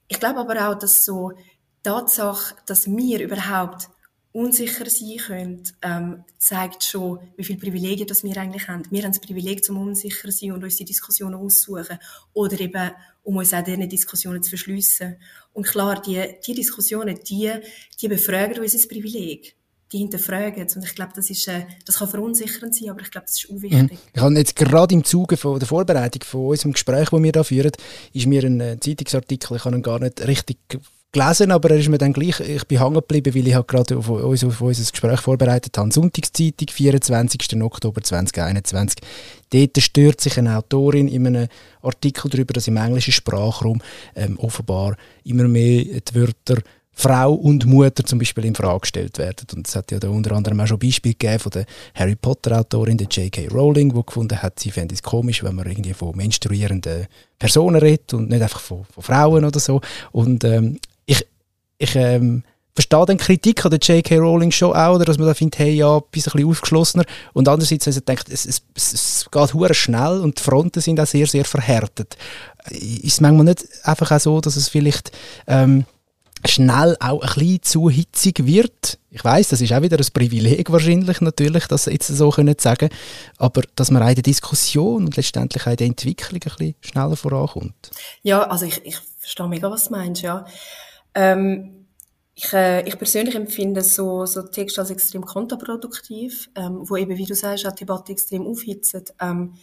Ich 0.08 0.18
glaube 0.18 0.40
aber 0.40 0.68
auch, 0.68 0.78
dass 0.78 1.04
so 1.04 1.30
die 1.30 1.42
Tatsache, 1.84 2.56
dass 2.66 2.88
wir 2.88 3.20
überhaupt 3.20 3.88
unsicher 4.32 4.90
sein 4.90 5.16
können, 5.18 5.62
ähm, 5.82 6.24
zeigt 6.38 6.82
schon, 6.84 7.20
wie 7.36 7.44
viele 7.44 7.60
Privilegien 7.60 8.08
das 8.08 8.24
wir 8.24 8.36
eigentlich 8.36 8.68
haben. 8.68 8.82
Wir 8.90 9.04
haben 9.04 9.12
das 9.12 9.20
Privileg, 9.20 9.64
zum 9.64 9.78
unsicher 9.78 10.28
zu 10.28 10.32
sein 10.32 10.52
und 10.52 10.64
uns 10.64 10.76
die 10.76 10.84
Diskussionen 10.84 11.36
aussuchen. 11.36 11.98
Oder 12.32 12.60
eben, 12.60 12.90
um 13.22 13.36
uns 13.36 13.54
auch 13.54 13.62
diese 13.62 13.86
Diskussionen 13.86 14.42
zu 14.42 14.50
verschliessen. 14.50 15.16
Und 15.52 15.66
klar, 15.66 16.02
die, 16.02 16.36
die 16.44 16.54
Diskussionen, 16.54 17.18
die, 17.28 17.52
die 18.00 18.08
befragen 18.08 18.58
unser 18.58 18.88
Privileg. 18.88 19.57
Die 19.92 19.98
hinterfragen. 19.98 20.62
Und 20.62 20.84
ich 20.84 20.94
glaube, 20.94 21.12
das, 21.14 21.30
ist, 21.30 21.48
äh, 21.48 21.64
das 21.86 21.98
kann 21.98 22.08
verunsichernd 22.08 22.74
sein, 22.74 22.90
aber 22.90 23.00
ich 23.00 23.10
glaube, 23.10 23.26
das 23.26 23.36
ist 23.36 23.50
auch 23.50 23.62
wichtig. 23.62 23.82
Mhm. 23.82 23.98
Ich 24.12 24.20
habe 24.20 24.34
jetzt 24.34 24.56
gerade 24.56 24.94
im 24.94 25.04
Zuge 25.04 25.36
von 25.36 25.58
der 25.58 25.68
Vorbereitung 25.68 26.22
von 26.24 26.46
unserem 26.48 26.72
Gespräch, 26.72 27.08
das 27.10 27.22
wir 27.22 27.32
da 27.32 27.42
führen, 27.42 27.72
ist 28.12 28.26
mir 28.26 28.44
ein 28.44 28.60
äh, 28.60 28.78
Zeitungsartikel, 28.78 29.56
ich 29.56 29.64
habe 29.64 29.76
ihn 29.76 29.82
gar 29.82 29.98
nicht 29.98 30.26
richtig 30.26 30.58
gelesen, 31.10 31.50
aber 31.52 31.70
er 31.70 31.78
ist 31.78 31.88
mir 31.88 31.98
dann 31.98 32.12
gleich, 32.12 32.40
ich 32.40 32.66
bin 32.66 32.78
hängen 32.78 32.94
geblieben, 32.94 33.34
weil 33.34 33.48
ich 33.48 33.54
halt 33.54 33.68
gerade 33.68 33.96
auf, 33.96 34.08
uns, 34.08 34.44
auf 34.44 34.60
unser 34.60 34.90
Gespräch 34.90 35.20
vorbereitet 35.20 35.76
habe. 35.78 35.90
Sonntagszeitung, 35.90 36.68
24. 36.68 37.62
Oktober 37.62 38.02
2021. 38.02 38.98
Dort 39.50 39.82
stört 39.82 40.20
sich 40.20 40.38
eine 40.38 40.58
Autorin 40.58 41.08
in 41.08 41.26
einem 41.26 41.48
Artikel 41.80 42.30
darüber, 42.30 42.52
dass 42.52 42.68
im 42.68 42.76
englischen 42.76 43.12
Sprachraum 43.12 43.80
ähm, 44.14 44.38
offenbar 44.38 44.96
immer 45.24 45.48
mehr 45.48 45.84
die 45.84 46.14
Wörter 46.14 46.60
Frau 47.00 47.32
und 47.32 47.64
Mutter 47.64 48.04
zum 48.04 48.18
Beispiel 48.18 48.44
in 48.44 48.56
Frage 48.56 48.80
gestellt 48.80 49.18
werden. 49.18 49.46
Und 49.54 49.68
es 49.68 49.76
hat 49.76 49.92
ja 49.92 50.00
da 50.00 50.08
unter 50.08 50.32
anderem 50.32 50.58
auch 50.58 50.66
schon 50.66 50.80
Beispiele 50.80 51.14
gegeben 51.14 51.38
von 51.38 51.52
der 51.52 51.64
Harry 51.94 52.16
Potter 52.16 52.58
Autorin, 52.58 52.98
der 52.98 53.06
J.K. 53.06 53.46
Rowling, 53.52 53.94
die 53.94 54.02
gefunden 54.04 54.42
hat, 54.42 54.58
sie 54.58 54.72
fände 54.72 54.96
es 54.96 55.02
komisch, 55.04 55.44
wenn 55.44 55.54
man 55.54 55.68
irgendwie 55.68 55.94
von 55.94 56.16
menstruierenden 56.16 57.06
Personen 57.38 57.80
redet 57.80 58.14
und 58.14 58.28
nicht 58.28 58.42
einfach 58.42 58.58
von, 58.58 58.84
von 58.90 59.04
Frauen 59.04 59.44
oder 59.44 59.60
so. 59.60 59.80
Und 60.10 60.42
ähm, 60.42 60.80
ich, 61.06 61.24
ich 61.78 61.94
ähm, 61.94 62.42
verstehe 62.74 63.06
dann 63.06 63.16
Kritik 63.16 63.64
an 63.64 63.70
der 63.70 63.78
J.K. 63.78 64.16
Rowling 64.16 64.50
schon 64.50 64.72
auch, 64.72 64.96
oder, 64.96 65.04
dass 65.04 65.18
man 65.18 65.28
da 65.28 65.34
findet, 65.34 65.60
hey, 65.60 65.74
ja, 65.74 65.98
ein 65.98 66.02
bisschen 66.10 66.44
aufgeschlossener. 66.44 67.04
Und 67.32 67.46
andererseits, 67.46 67.86
man 67.86 68.04
denkt, 68.06 68.28
es, 68.28 68.44
es, 68.44 68.62
es 68.74 69.28
geht 69.30 69.54
hure 69.54 69.72
schnell 69.72 70.18
und 70.18 70.40
die 70.40 70.42
Fronten 70.42 70.80
sind 70.80 70.98
auch 70.98 71.06
sehr, 71.06 71.28
sehr 71.28 71.44
verhärtet. 71.44 72.16
Ist 72.70 73.04
es 73.04 73.20
manchmal 73.20 73.44
nicht 73.44 73.68
einfach 73.84 74.10
auch 74.10 74.18
so, 74.18 74.40
dass 74.40 74.56
es 74.56 74.68
vielleicht 74.68 75.12
ähm, 75.46 75.84
schnell 76.46 76.96
auch 77.00 77.22
ein 77.22 77.34
bisschen 77.34 77.62
zu 77.62 77.90
hitzig 77.90 78.46
wird? 78.46 78.98
Ich 79.10 79.24
weiß, 79.24 79.48
das 79.48 79.60
ist 79.60 79.72
auch 79.72 79.82
wieder 79.82 79.98
ein 79.98 80.06
Privileg 80.12 80.70
wahrscheinlich 80.70 81.20
natürlich, 81.20 81.66
das 81.66 81.86
jetzt 81.86 82.08
so 82.08 82.30
können 82.30 82.56
sagen, 82.58 82.90
aber 83.36 83.62
dass 83.74 83.90
man 83.90 84.02
auch 84.02 84.08
in 84.08 84.16
der 84.16 84.22
Diskussion 84.22 85.06
und 85.06 85.16
letztendlich 85.16 85.66
auch 85.66 85.70
in 85.70 85.76
der 85.76 85.86
Entwicklung 85.86 86.40
ein 86.42 86.56
bisschen 86.56 86.74
schneller 86.80 87.16
vorankommt. 87.16 87.90
Ja, 88.22 88.42
also 88.42 88.66
ich, 88.66 88.84
ich 88.84 88.96
verstehe 89.18 89.48
mega, 89.48 89.70
was 89.70 89.84
du 89.84 89.92
meinst, 89.92 90.22
ja. 90.22 90.44
Ähm, 91.14 91.86
ich, 92.34 92.52
äh, 92.52 92.86
ich 92.86 92.96
persönlich 92.96 93.34
empfinde 93.34 93.82
so, 93.82 94.24
so 94.24 94.42
Texte 94.42 94.80
als 94.80 94.90
extrem 94.90 95.24
kontraproduktiv, 95.24 96.48
ähm, 96.54 96.88
wo 96.88 96.96
eben, 96.96 97.16
wie 97.16 97.24
du 97.24 97.34
sagst, 97.34 97.66
auch 97.66 97.72
die 97.72 97.84
Debatte 97.84 98.12
extrem 98.12 98.46
aufhitzen. 98.46 99.04
Ähm, 99.20 99.54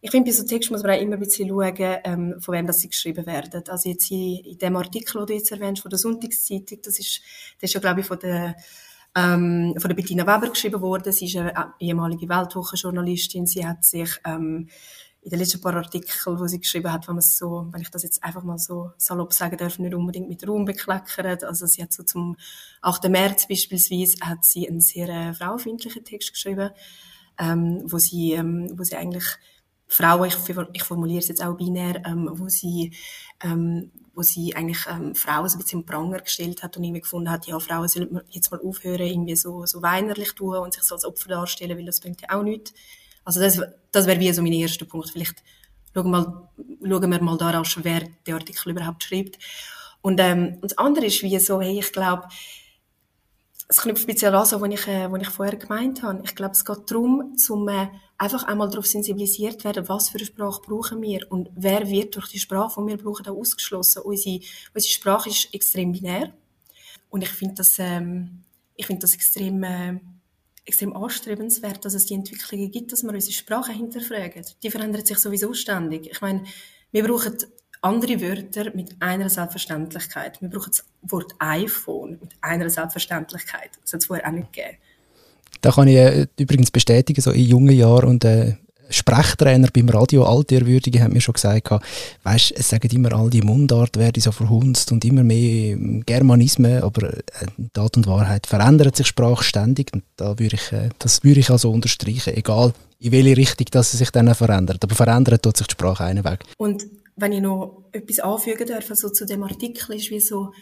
ich 0.00 0.10
finde, 0.10 0.30
bei 0.30 0.36
so 0.36 0.44
Texten 0.44 0.74
muss 0.74 0.82
man 0.82 0.92
auch 0.92 1.00
immer 1.00 1.14
ein 1.14 1.20
bisschen 1.20 1.48
schauen, 1.48 1.98
ähm, 2.04 2.34
von 2.40 2.54
wem 2.54 2.66
das 2.66 2.80
sie 2.80 2.88
geschrieben 2.88 3.26
werden. 3.26 3.64
Also 3.68 3.88
jetzt 3.88 4.04
hier 4.04 4.44
in 4.44 4.58
dem 4.58 4.76
Artikel, 4.76 5.18
den 5.18 5.26
du 5.26 5.34
jetzt 5.34 5.52
erwähnst, 5.52 5.82
von 5.82 5.90
der 5.90 5.98
Sonntagszeitung, 5.98 6.78
das 6.82 6.98
ist, 6.98 7.20
das 7.60 7.70
ist 7.70 7.74
ja, 7.74 7.80
glaube 7.80 8.00
ich, 8.00 8.06
von 8.06 8.18
der, 8.18 8.56
ähm, 9.16 9.74
von 9.78 9.88
der 9.88 9.94
Bettina 9.94 10.26
Weber 10.26 10.50
geschrieben 10.50 10.80
worden. 10.80 11.12
Sie 11.12 11.26
ist 11.26 11.36
eine 11.36 11.72
ehemalige 11.80 12.28
Weltwochenjournalistin. 12.28 13.46
Sie 13.46 13.66
hat 13.66 13.84
sich, 13.84 14.10
ähm, 14.24 14.68
in 15.26 15.30
den 15.30 15.40
letzten 15.40 15.60
paar 15.60 15.74
Artikeln, 15.74 16.38
die 16.40 16.48
sie 16.48 16.60
geschrieben 16.60 16.92
hat, 16.92 17.08
wenn 17.08 17.16
man 17.16 17.22
so, 17.22 17.66
wenn 17.72 17.80
ich 17.80 17.90
das 17.90 18.04
jetzt 18.04 18.22
einfach 18.22 18.44
mal 18.44 18.58
so 18.58 18.92
salopp 18.96 19.32
sagen 19.32 19.56
darf, 19.56 19.76
nicht 19.80 19.92
unbedingt 19.92 20.28
mit 20.28 20.46
Ruhm 20.46 20.64
bekleckert. 20.64 21.42
Also 21.42 21.66
sie 21.66 21.82
hat 21.82 21.92
so 21.92 22.04
zum 22.04 22.36
8. 22.80 23.08
März 23.08 23.48
beispielsweise 23.48 24.18
hat 24.20 24.44
sie 24.44 24.68
einen 24.68 24.80
sehr 24.80 25.08
äh, 25.08 25.34
frauenfeindlichen 25.34 26.04
Text 26.04 26.32
geschrieben, 26.32 26.70
ähm, 27.40 27.82
wo 27.86 27.98
sie, 27.98 28.34
ähm, 28.34 28.70
wo 28.78 28.84
sie 28.84 28.94
eigentlich 28.94 29.24
Frauen, 29.88 30.28
ich, 30.28 30.36
ich 30.72 30.82
formuliere 30.82 31.20
es 31.20 31.28
jetzt 31.28 31.42
auch 31.42 31.56
binär, 31.56 32.02
ähm, 32.04 32.28
wo 32.32 32.48
sie, 32.48 32.92
ähm, 33.42 33.92
wo 34.14 34.22
sie 34.22 34.54
eigentlich 34.56 34.84
ähm, 34.90 35.14
Frauen 35.14 35.48
so 35.48 35.56
ein 35.56 35.62
bisschen 35.62 35.86
Pranger 35.86 36.18
gestellt 36.20 36.62
hat 36.62 36.76
und 36.76 36.84
irgendwie 36.84 37.02
gefunden 37.02 37.30
hat, 37.30 37.46
ja, 37.46 37.58
Frauen 37.60 37.88
sollen 37.88 38.20
jetzt 38.30 38.50
mal 38.50 38.60
aufhören, 38.60 39.06
irgendwie 39.06 39.36
so, 39.36 39.64
so 39.66 39.82
weinerlich 39.82 40.34
tun 40.34 40.56
und 40.56 40.74
sich 40.74 40.82
so 40.82 40.94
als 40.96 41.04
Opfer 41.04 41.28
darstellen, 41.28 41.78
weil 41.78 41.86
das 41.86 42.00
bringt 42.00 42.22
ja 42.22 42.36
auch 42.36 42.42
nichts. 42.42 42.72
Also 43.24 43.40
das, 43.40 43.60
das 43.92 44.06
wäre 44.06 44.18
wie 44.20 44.32
so 44.32 44.42
mein 44.42 44.52
erster 44.52 44.86
Punkt. 44.86 45.10
Vielleicht 45.10 45.42
schauen, 45.94 46.10
mal, 46.10 46.48
schauen 46.82 47.10
wir 47.10 47.22
mal 47.22 47.38
darauf, 47.38 47.78
wer 47.82 48.00
den 48.26 48.34
Artikel 48.34 48.70
überhaupt 48.70 49.04
schreibt. 49.04 49.38
Und, 50.00 50.20
ähm, 50.20 50.58
und 50.60 50.70
das 50.70 50.78
andere 50.78 51.06
ist 51.06 51.22
wie 51.22 51.38
so, 51.38 51.60
hey, 51.60 51.78
ich 51.78 51.92
glaube, 51.92 52.28
es 53.68 53.78
knüpft 53.78 54.02
speziell 54.02 54.34
an, 54.34 54.46
so, 54.46 54.60
was 54.60 54.70
ich, 54.70 54.86
äh, 54.86 55.08
ich 55.20 55.28
vorher 55.28 55.56
gemeint 55.56 56.02
habe. 56.02 56.22
Ich 56.24 56.34
glaube, 56.34 56.52
es 56.52 56.64
geht 56.64 56.90
darum, 56.90 57.36
zum 57.36 57.68
äh, 57.68 57.88
einfach 58.18 58.44
einmal 58.44 58.68
darauf 58.68 58.86
sensibilisiert 58.86 59.64
werden, 59.64 59.88
was 59.88 60.10
für 60.10 60.18
eine 60.18 60.26
Sprache 60.26 60.62
brauchen 60.62 61.02
wir 61.02 61.26
und 61.30 61.50
wer 61.54 61.88
wird 61.88 62.14
durch 62.16 62.28
die 62.28 62.38
Sprache, 62.38 62.80
die 62.80 62.88
wir 62.88 62.96
brauchen, 62.96 63.26
auch 63.26 63.36
ausgeschlossen. 63.36 64.02
Unsere, 64.02 64.40
unsere 64.74 64.92
Sprache 64.92 65.30
ist 65.30 65.52
extrem 65.52 65.92
binär 65.92 66.32
und 67.10 67.22
ich 67.22 67.30
finde 67.30 67.56
das, 67.56 67.78
ähm, 67.78 68.44
ich 68.76 68.86
finde 68.86 69.02
das 69.02 69.14
extrem 69.14 69.62
äh, 69.64 69.98
extrem 70.66 70.96
anstrebenswert, 70.96 71.84
dass 71.84 71.94
es 71.94 72.06
die 72.06 72.14
Entwicklungen 72.14 72.70
gibt, 72.70 72.92
dass 72.92 73.04
wir 73.04 73.12
unsere 73.12 73.32
Sprache 73.32 73.72
hinterfragen. 73.72 74.44
Die 74.62 74.70
verändert 74.70 75.06
sich 75.06 75.18
sowieso 75.18 75.54
ständig. 75.54 76.10
Ich 76.10 76.20
meine, 76.20 76.42
wir 76.90 77.04
brauchen 77.04 77.36
andere 77.82 78.20
Wörter 78.20 78.70
mit 78.74 78.96
einer 79.00 79.28
Selbstverständlichkeit. 79.28 80.40
Wir 80.40 80.48
brauchen 80.48 80.70
das 80.70 80.84
Wort 81.02 81.34
iPhone 81.38 82.18
mit 82.20 82.30
einer 82.40 82.70
Selbstverständlichkeit. 82.70 83.70
Das 83.82 83.92
hat 83.92 84.00
es 84.00 84.06
vorher 84.06 84.26
auch 84.26 84.32
nicht 84.32 84.52
gegeben. 84.52 84.76
Da 85.60 85.70
kann 85.70 85.88
ich 85.88 85.96
äh, 85.96 86.26
übrigens 86.38 86.70
bestätigen, 86.70 87.20
so 87.20 87.30
in 87.30 87.46
jungen 87.46 87.74
Jahren 87.74 88.08
und 88.08 88.24
äh, 88.24 88.56
Sprechtrainer 88.88 89.68
beim 89.72 89.88
Radio, 89.88 90.24
Altehrwürdige, 90.24 91.02
haben 91.02 91.12
mir 91.12 91.20
schon 91.20 91.34
gesagt, 91.34 91.70
weißt, 92.22 92.52
es 92.56 92.68
sagen 92.68 92.88
immer 92.92 93.12
all 93.12 93.30
die 93.30 93.42
Mundart 93.42 93.96
werde 93.96 94.20
so 94.20 94.30
verhunzt 94.30 94.92
und 94.92 95.04
immer 95.04 95.24
mehr 95.24 95.76
Germanismen, 96.04 96.82
aber 96.82 97.14
äh, 97.14 97.22
Tat 97.72 97.96
und 97.96 98.06
Wahrheit 98.06 98.46
verändert 98.46 98.96
sich 98.96 99.08
Sprache 99.08 99.42
ständig 99.42 99.92
und 99.92 100.04
da 100.16 100.38
würde 100.38 100.56
ich, 100.56 100.72
äh, 100.72 100.90
das 100.98 101.24
würde 101.24 101.40
ich 101.40 101.50
also 101.50 101.70
unterstreichen, 101.70 102.34
egal 102.36 102.72
in 103.00 103.12
welche 103.12 103.36
Richtung 103.36 103.66
dass 103.70 103.92
es 103.92 103.98
sich 103.98 104.10
dann 104.10 104.32
verändert, 104.34 104.82
aber 104.82 104.94
verändert 104.94 105.42
tut 105.42 105.56
sich 105.56 105.66
die 105.66 105.72
Sprache 105.72 106.04
einen 106.04 106.24
Weg. 106.24 106.44
Und 106.56 106.86
wenn 107.16 107.32
ich 107.32 107.40
noch 107.40 107.88
etwas 107.92 108.20
anfügen 108.20 108.66
darf, 108.66 108.90
also 108.90 109.08
zu 109.08 109.26
dem 109.26 109.42
Artikel 109.42 109.96
ist 109.96 110.10
wie 110.10 110.20
so, 110.20 110.52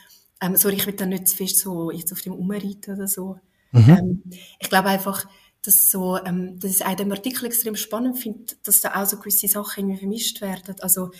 ähm, 0.40 0.56
sorry, 0.56 0.76
ich 0.76 0.86
will 0.86 0.94
da 0.94 1.06
nicht 1.06 1.28
zu 1.28 1.36
fest 1.36 1.58
so 1.58 1.90
jetzt 1.90 2.12
auf 2.12 2.20
dem 2.20 2.32
umreiten 2.32 2.94
oder 2.94 3.08
so. 3.08 3.38
Mhm. 3.72 3.88
Ähm, 3.88 4.22
ich 4.60 4.68
glaube 4.68 4.88
einfach, 4.88 5.26
dass 5.62 5.90
so, 5.90 6.18
ähm, 6.24 6.58
dass 6.58 6.76
ich 6.76 6.86
auch 6.86 6.94
dem 6.94 7.10
Artikel 7.10 7.46
extrem 7.46 7.74
spannend 7.76 8.18
finde, 8.18 8.54
dass 8.62 8.80
da 8.80 8.94
auch 8.94 9.06
so 9.06 9.18
gewisse 9.18 9.48
Sachen 9.48 9.80
irgendwie 9.80 9.98
vermischt 9.98 10.40
werden. 10.40 10.76
Also, 10.80 11.10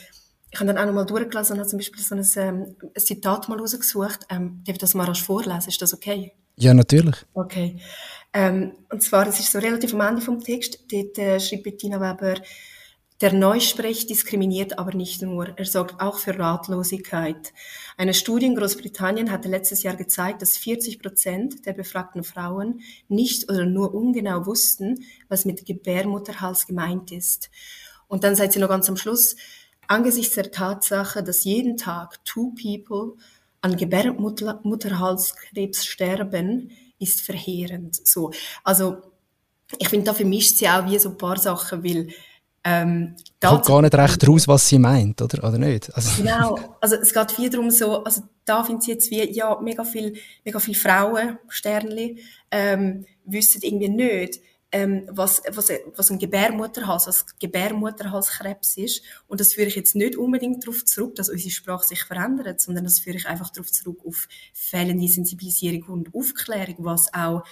ich 0.50 0.60
habe 0.60 0.72
dann 0.72 0.78
auch 0.78 0.86
nochmal 0.86 1.06
durchgelesen 1.06 1.54
und 1.54 1.60
habe 1.60 1.68
zum 1.68 1.78
Beispiel 1.78 2.02
so 2.02 2.14
ein, 2.14 2.26
ähm, 2.36 2.76
ein 2.94 3.02
Zitat 3.02 3.48
mal 3.48 3.58
rausgesucht. 3.58 4.20
Ähm, 4.30 4.62
darf 4.64 4.74
ich 4.74 4.78
das 4.78 4.94
mal 4.94 5.04
rasch 5.04 5.22
vorlesen? 5.22 5.68
Ist 5.68 5.82
das 5.82 5.94
okay? 5.94 6.32
Ja, 6.56 6.72
natürlich. 6.74 7.16
Okay. 7.32 7.80
Ähm, 8.32 8.72
und 8.90 9.02
zwar, 9.02 9.26
es 9.26 9.40
ist 9.40 9.50
so 9.50 9.58
relativ 9.58 9.94
am 9.94 10.00
Ende 10.02 10.20
vom 10.20 10.40
Text, 10.40 10.84
dort 10.92 11.18
äh, 11.18 11.40
schreibt 11.40 11.64
Bettina 11.64 12.00
Weber, 12.00 12.40
der 13.24 13.32
Neusprech 13.32 14.06
diskriminiert 14.06 14.78
aber 14.78 14.92
nicht 14.92 15.22
nur, 15.22 15.56
er 15.56 15.64
sorgt 15.64 15.98
auch 15.98 16.18
für 16.18 16.38
Ratlosigkeit. 16.38 17.54
Eine 17.96 18.12
Studie 18.12 18.44
in 18.44 18.54
Großbritannien 18.54 19.30
hatte 19.30 19.48
letztes 19.48 19.82
Jahr 19.82 19.96
gezeigt, 19.96 20.42
dass 20.42 20.58
40 20.58 21.00
Prozent 21.00 21.64
der 21.64 21.72
befragten 21.72 22.22
Frauen 22.22 22.82
nicht 23.08 23.50
oder 23.50 23.64
nur 23.64 23.94
ungenau 23.94 24.44
wussten, 24.44 25.06
was 25.30 25.46
mit 25.46 25.64
Gebärmutterhals 25.64 26.66
gemeint 26.66 27.12
ist. 27.12 27.50
Und 28.08 28.24
dann 28.24 28.36
seid 28.36 28.54
ihr 28.56 28.60
noch 28.60 28.68
ganz 28.68 28.90
am 28.90 28.98
Schluss, 28.98 29.36
angesichts 29.88 30.34
der 30.34 30.50
Tatsache, 30.50 31.22
dass 31.22 31.44
jeden 31.44 31.78
Tag 31.78 32.22
two 32.26 32.54
people 32.60 33.14
an 33.62 33.78
Gebärmutterhalskrebs 33.78 35.86
sterben, 35.86 36.72
ist 36.98 37.22
verheerend. 37.22 38.06
So. 38.06 38.32
Also, 38.64 38.98
ich 39.78 39.88
finde, 39.88 40.04
da 40.04 40.12
vermischt 40.12 40.58
sie 40.58 40.68
auch 40.68 40.84
wie 40.84 40.98
so 40.98 41.08
ein 41.08 41.16
paar 41.16 41.38
Sachen, 41.38 41.82
weil 41.82 42.08
ähm, 42.64 43.14
Kommt 43.40 43.66
gar 43.66 43.82
nicht 43.82 43.94
recht 43.94 44.26
raus, 44.26 44.48
was 44.48 44.66
sie 44.66 44.78
meint, 44.78 45.20
oder, 45.20 45.46
oder 45.46 45.58
nicht? 45.58 45.94
Also. 45.94 46.22
Genau, 46.22 46.58
also 46.80 46.96
es 46.96 47.12
geht 47.12 47.32
viel 47.32 47.50
darum 47.50 47.70
so, 47.70 48.02
also 48.02 48.22
da 48.46 48.64
findet 48.64 48.84
sie 48.84 48.92
jetzt 48.92 49.10
wie, 49.10 49.30
ja, 49.32 49.60
mega 49.60 49.84
viel, 49.84 50.14
mega 50.44 50.58
viel 50.58 50.74
Frauen, 50.74 51.38
Sternli, 51.48 52.22
ähm, 52.50 53.04
wissen 53.26 53.60
irgendwie 53.62 53.90
nicht, 53.90 54.40
ähm, 54.72 55.06
was, 55.08 55.42
was, 55.50 55.70
was 55.94 56.10
ein 56.10 56.18
Gebärmutterhals, 56.18 57.06
was 57.06 57.38
Gebärmutterhalskrebs 57.38 58.76
ist. 58.78 59.04
Und 59.28 59.40
das 59.40 59.52
führe 59.52 59.68
ich 59.68 59.76
jetzt 59.76 59.94
nicht 59.94 60.16
unbedingt 60.16 60.64
darauf 60.66 60.84
zurück, 60.84 61.14
dass 61.14 61.28
unsere 61.28 61.50
Sprache 61.50 61.86
sich 61.86 62.02
verändert, 62.02 62.60
sondern 62.60 62.84
das 62.84 62.98
führe 62.98 63.16
ich 63.16 63.28
einfach 63.28 63.50
darauf 63.50 63.70
zurück 63.70 64.00
auf 64.04 64.26
fehlende 64.52 65.06
Sensibilisierung 65.06 65.84
und 65.84 66.14
Aufklärung, 66.14 66.76
was 66.78 67.12
auch 67.14 67.44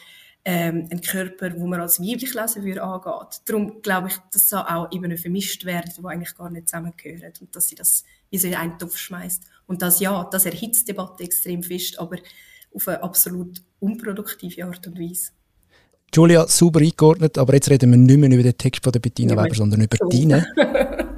ähm, 0.44 0.88
ein 0.90 1.00
Körper, 1.00 1.52
wo 1.56 1.66
man 1.66 1.80
als 1.80 2.00
weiblich 2.00 2.34
lesen 2.34 2.64
würde, 2.64 2.82
angeht. 2.82 3.40
Darum 3.44 3.80
glaube 3.80 4.08
ich, 4.08 4.16
dass 4.32 4.48
da 4.48 4.62
auch 4.62 4.90
Ebenen 4.90 5.16
vermischt 5.16 5.64
werden, 5.64 5.92
die 5.96 6.04
eigentlich 6.04 6.34
gar 6.34 6.50
nicht 6.50 6.68
zusammengehören 6.68 7.32
und 7.40 7.54
dass 7.54 7.68
sie 7.68 7.76
das 7.76 8.04
wie 8.30 8.38
so 8.38 8.48
in 8.48 8.54
einen 8.54 8.78
Topf 8.78 8.96
schmeißt. 8.96 9.44
Und 9.66 9.82
das 9.82 10.00
ja, 10.00 10.28
das 10.30 10.46
erhitzt 10.46 10.88
die 10.88 10.92
Debatte 10.92 11.22
extrem 11.22 11.62
fest, 11.62 11.98
aber 11.98 12.16
auf 12.74 12.88
eine 12.88 13.02
absolut 13.02 13.62
unproduktive 13.78 14.64
Art 14.64 14.86
und 14.86 14.98
Weise. 14.98 15.30
Julia, 16.14 16.46
super 16.46 16.80
eingeordnet, 16.80 17.38
aber 17.38 17.54
jetzt 17.54 17.70
reden 17.70 17.90
wir 17.90 17.98
nicht 17.98 18.18
mehr 18.18 18.30
über 18.30 18.42
den 18.42 18.58
Text 18.58 18.82
von 18.82 18.92
der 18.92 19.00
Bettina 19.00 19.36
Weber, 19.36 19.54
sondern 19.54 19.82
über 19.82 19.96
so. 19.98 20.08
deinen. 20.08 20.44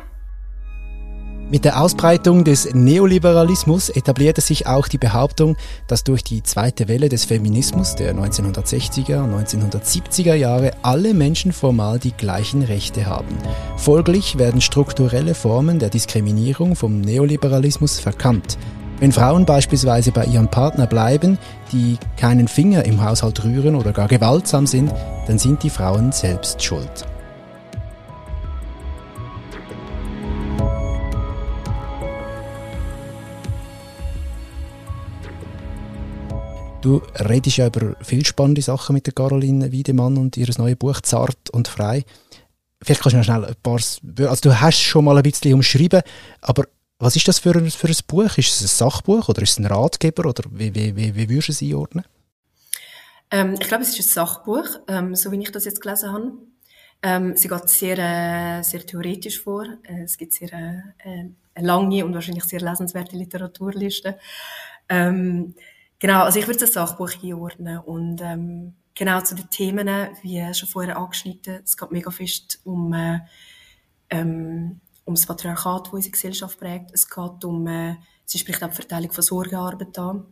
Mit 1.50 1.66
der 1.66 1.80
Ausbreitung 1.80 2.42
des 2.44 2.72
Neoliberalismus 2.74 3.90
etablierte 3.90 4.40
sich 4.40 4.66
auch 4.66 4.88
die 4.88 4.98
Behauptung, 4.98 5.56
dass 5.86 6.02
durch 6.02 6.24
die 6.24 6.42
zweite 6.42 6.88
Welle 6.88 7.10
des 7.10 7.26
Feminismus 7.26 7.94
der 7.96 8.14
1960er 8.14 9.22
und 9.22 9.34
1970er 9.34 10.34
Jahre 10.34 10.72
alle 10.82 11.12
Menschen 11.12 11.52
formal 11.52 11.98
die 11.98 12.12
gleichen 12.12 12.62
Rechte 12.62 13.06
haben. 13.06 13.36
Folglich 13.76 14.38
werden 14.38 14.62
strukturelle 14.62 15.34
Formen 15.34 15.78
der 15.78 15.90
Diskriminierung 15.90 16.76
vom 16.76 17.02
Neoliberalismus 17.02 18.00
verkannt. 18.00 18.56
Wenn 18.98 19.12
Frauen 19.12 19.44
beispielsweise 19.44 20.12
bei 20.12 20.24
ihrem 20.24 20.48
Partner 20.48 20.86
bleiben, 20.86 21.38
die 21.72 21.98
keinen 22.16 22.48
Finger 22.48 22.84
im 22.86 23.04
Haushalt 23.04 23.44
rühren 23.44 23.74
oder 23.74 23.92
gar 23.92 24.08
gewaltsam 24.08 24.66
sind, 24.66 24.90
dann 25.26 25.38
sind 25.38 25.62
die 25.62 25.70
Frauen 25.70 26.10
selbst 26.10 26.62
schuld. 26.62 27.04
Du 36.84 37.00
redest 37.18 37.56
ja 37.56 37.68
über 37.68 37.96
viel 38.02 38.26
spannende 38.26 38.60
Sachen 38.60 38.92
mit 38.92 39.06
der 39.06 39.14
Caroline 39.14 39.72
Wiedemann 39.72 40.18
und 40.18 40.36
ihr 40.36 40.46
neues 40.58 40.76
Buch 40.76 41.00
Zart 41.00 41.48
und 41.48 41.66
Frei. 41.66 42.04
Vielleicht 42.82 43.00
kannst 43.00 43.14
du 43.14 43.16
noch 43.16 43.24
schnell 43.24 43.42
ein 43.46 43.54
paar, 43.62 43.80
also 44.28 44.40
du 44.42 44.60
hast 44.60 44.80
schon 44.80 45.06
mal 45.06 45.16
ein 45.16 45.22
bisschen 45.22 45.54
umschrieben, 45.54 46.02
aber 46.42 46.64
was 46.98 47.16
ist 47.16 47.26
das 47.26 47.38
für 47.38 47.56
ein, 47.56 47.70
für 47.70 47.88
ein 47.88 47.96
Buch? 48.06 48.36
Ist 48.36 48.50
es 48.50 48.60
ein 48.60 48.66
Sachbuch 48.66 49.30
oder 49.30 49.40
ist 49.40 49.52
es 49.52 49.58
ein 49.58 49.64
Ratgeber 49.64 50.26
oder 50.26 50.44
wie, 50.50 50.74
wie, 50.74 50.94
wie, 50.94 51.16
wie 51.16 51.30
würdest 51.30 51.48
du 51.48 51.52
es 51.52 51.62
einordnen? 51.62 52.04
Ähm, 53.30 53.54
ich 53.54 53.66
glaube, 53.66 53.84
es 53.84 53.98
ist 53.98 54.00
ein 54.00 54.26
Sachbuch, 54.26 54.66
ähm, 54.86 55.14
so 55.14 55.32
wie 55.32 55.40
ich 55.40 55.52
das 55.52 55.64
jetzt 55.64 55.80
gelesen 55.80 56.12
habe. 56.12 56.32
Ähm, 57.02 57.34
sie 57.34 57.48
geht 57.48 57.68
sehr, 57.70 57.98
äh, 57.98 58.62
sehr 58.62 58.84
theoretisch 58.84 59.40
vor. 59.40 59.64
Äh, 59.84 60.02
es 60.02 60.18
gibt 60.18 60.34
sehr 60.34 60.52
äh, 60.52 61.30
eine 61.54 61.66
lange 61.66 62.04
und 62.04 62.12
wahrscheinlich 62.12 62.44
sehr 62.44 62.60
lesenswerte 62.60 63.16
Literaturliste. 63.16 64.18
Ähm, 64.90 65.54
genau, 66.04 66.24
also 66.24 66.38
ich 66.38 66.46
würde 66.46 66.62
ein 66.62 66.70
Sachbuch 66.70 67.12
einordnen 67.22 67.78
und 67.78 68.20
ähm, 68.20 68.74
genau 68.94 69.22
zu 69.22 69.34
den 69.34 69.48
Themen, 69.48 69.88
wie 70.20 70.52
schon 70.52 70.68
vorher 70.68 70.98
angeschnitten, 70.98 71.60
es 71.64 71.78
geht 71.78 71.90
mega 71.92 72.10
fest 72.10 72.60
um 72.64 72.92
äh, 72.92 73.20
ähm, 74.10 74.80
um 75.06 75.14
das 75.14 75.24
Patriarchat, 75.24 75.86
das 75.86 75.92
unsere 75.94 76.12
Gesellschaft 76.12 76.58
prägt. 76.58 76.90
Es 76.92 77.08
geht 77.08 77.44
um, 77.44 77.66
äh, 77.66 77.96
sie 78.26 78.38
spricht 78.38 78.62
auch 78.62 78.68
die 78.68 78.74
Verteilung 78.74 79.12
von 79.12 79.22
Sorgearbeit 79.22 79.98
an. 79.98 80.26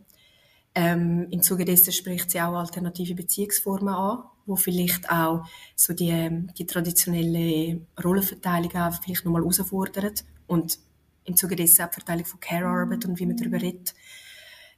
Ähm, 0.75 1.27
Im 1.31 1.41
Zuge 1.41 1.65
dessen 1.65 1.91
spricht 1.91 2.29
sie 2.29 2.41
auch 2.41 2.53
alternative 2.53 3.15
Beziehungsformen 3.15 3.93
an, 3.93 4.23
wo 4.45 4.55
vielleicht 4.55 5.09
auch 5.09 5.43
so 5.75 5.93
die, 5.93 6.09
ähm, 6.09 6.51
die 6.55 6.67
traditionelle 6.67 7.81
Rollenverteilung 8.03 8.75
auch 8.75 8.93
vielleicht 9.03 9.25
nochmal 9.25 9.41
herausfordert. 9.41 10.23
Und 10.45 10.77
im 11.25 11.35
Zuge 11.35 11.55
dessen 11.55 11.83
auch 11.83 11.89
die 11.89 11.95
Verteilung 11.95 12.25
von 12.25 12.39
Care-Arbeit 12.39 13.05
und 13.05 13.19
wie 13.19 13.25
man 13.25 13.37
darüber 13.37 13.61
redet. 13.61 13.95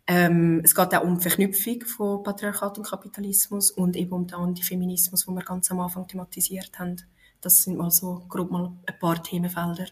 Ähm, 0.08 0.62
es 0.64 0.76
geht 0.76 0.94
auch 0.94 1.04
um 1.04 1.18
die 1.18 1.22
Verknüpfung 1.22 1.82
von 1.82 2.24
Patriarchat 2.24 2.78
und 2.78 2.88
Kapitalismus 2.88 3.72
und 3.72 3.96
eben 3.96 4.12
um 4.12 4.28
den 4.28 4.36
Antifeminismus, 4.36 5.26
den 5.26 5.36
wir 5.36 5.44
ganz 5.44 5.72
am 5.72 5.80
Anfang 5.80 6.08
thematisiert 6.08 6.78
haben. 6.78 6.98
Das 7.42 7.64
sind 7.64 7.78
mal 7.78 7.90
so 7.90 8.24
grob 8.30 8.52
mal 8.52 8.72
ein 8.86 9.00
paar 9.00 9.22
Themenfelder. 9.22 9.88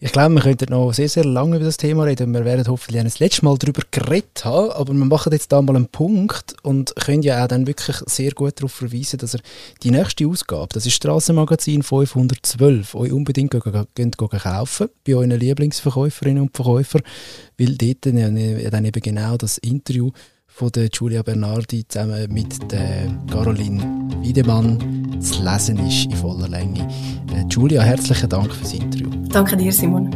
Ich 0.00 0.12
glaube, 0.12 0.34
wir 0.34 0.42
könnten 0.42 0.70
noch 0.70 0.92
sehr, 0.92 1.08
sehr 1.08 1.24
lange 1.24 1.56
über 1.56 1.64
das 1.64 1.78
Thema 1.78 2.04
reden. 2.04 2.34
Wir 2.34 2.44
werden 2.44 2.66
hoffentlich 2.68 3.00
ein 3.00 3.10
letztes 3.18 3.40
Mal 3.42 3.56
darüber 3.56 3.80
geredet 3.90 4.44
haben, 4.44 4.70
aber 4.72 4.92
wir 4.92 5.04
machen 5.04 5.32
jetzt 5.32 5.50
da 5.50 5.62
mal 5.62 5.76
einen 5.76 5.86
Punkt 5.86 6.56
und 6.62 6.94
können 6.96 7.22
ja 7.22 7.42
auch 7.42 7.48
dann 7.48 7.66
wirklich 7.66 7.96
sehr 8.06 8.32
gut 8.32 8.58
darauf 8.58 8.72
verweisen, 8.72 9.18
dass 9.18 9.34
ihr 9.34 9.40
die 9.82 9.90
nächste 9.90 10.26
Ausgabe, 10.26 10.68
das 10.74 10.84
ist 10.84 10.92
Strassenmagazin 10.94 11.82
512, 11.82 12.94
euch 12.94 13.12
unbedingt 13.12 13.52
könnt 13.94 14.18
kaufen 14.18 14.88
bei 15.06 15.14
euren 15.14 15.30
Lieblingsverkäuferinnen 15.30 16.42
und 16.42 16.54
Verkäufern, 16.54 17.02
weil 17.56 17.74
dort 17.76 18.04
dann 18.04 18.84
eben 18.84 19.00
genau 19.00 19.36
das 19.38 19.56
Interview 19.58 20.10
von 20.54 20.70
der 20.70 20.88
Giulia 20.88 21.22
Bernardi 21.22 21.84
zusammen 21.88 22.32
mit 22.32 22.70
der 22.70 23.10
Caroline 23.28 24.08
Wiedemann 24.20 25.20
zu 25.20 25.42
lesen 25.42 25.84
ist 25.84 26.04
in 26.04 26.12
voller 26.12 26.48
Länge. 26.48 26.88
Äh, 27.34 27.44
Giulia, 27.48 27.82
herzlichen 27.82 28.28
Dank 28.28 28.54
fürs 28.54 28.72
Interview. 28.72 29.10
Danke 29.30 29.56
dir, 29.56 29.72
Simon. 29.72 30.10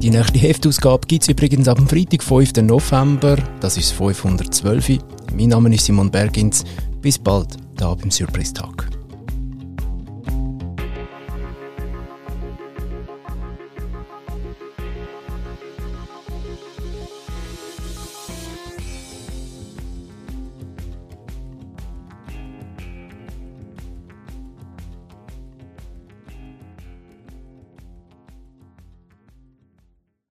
Die 0.00 0.10
nächste 0.10 0.38
Heftausgabe 0.38 1.06
gibt 1.08 1.22
es 1.22 1.28
übrigens 1.28 1.66
am 1.66 1.88
Freitag, 1.88 2.22
5. 2.22 2.62
November. 2.62 3.36
Das 3.60 3.76
ist 3.76 3.90
512. 3.92 4.98
Mein 5.36 5.48
Name 5.48 5.74
ist 5.74 5.84
Simon 5.84 6.12
Bergins. 6.12 6.64
Bis 7.00 7.18
bald, 7.18 7.56
da 7.74 7.92
beim 7.94 8.12
Surprise 8.12 8.52
Talk. 8.52 8.91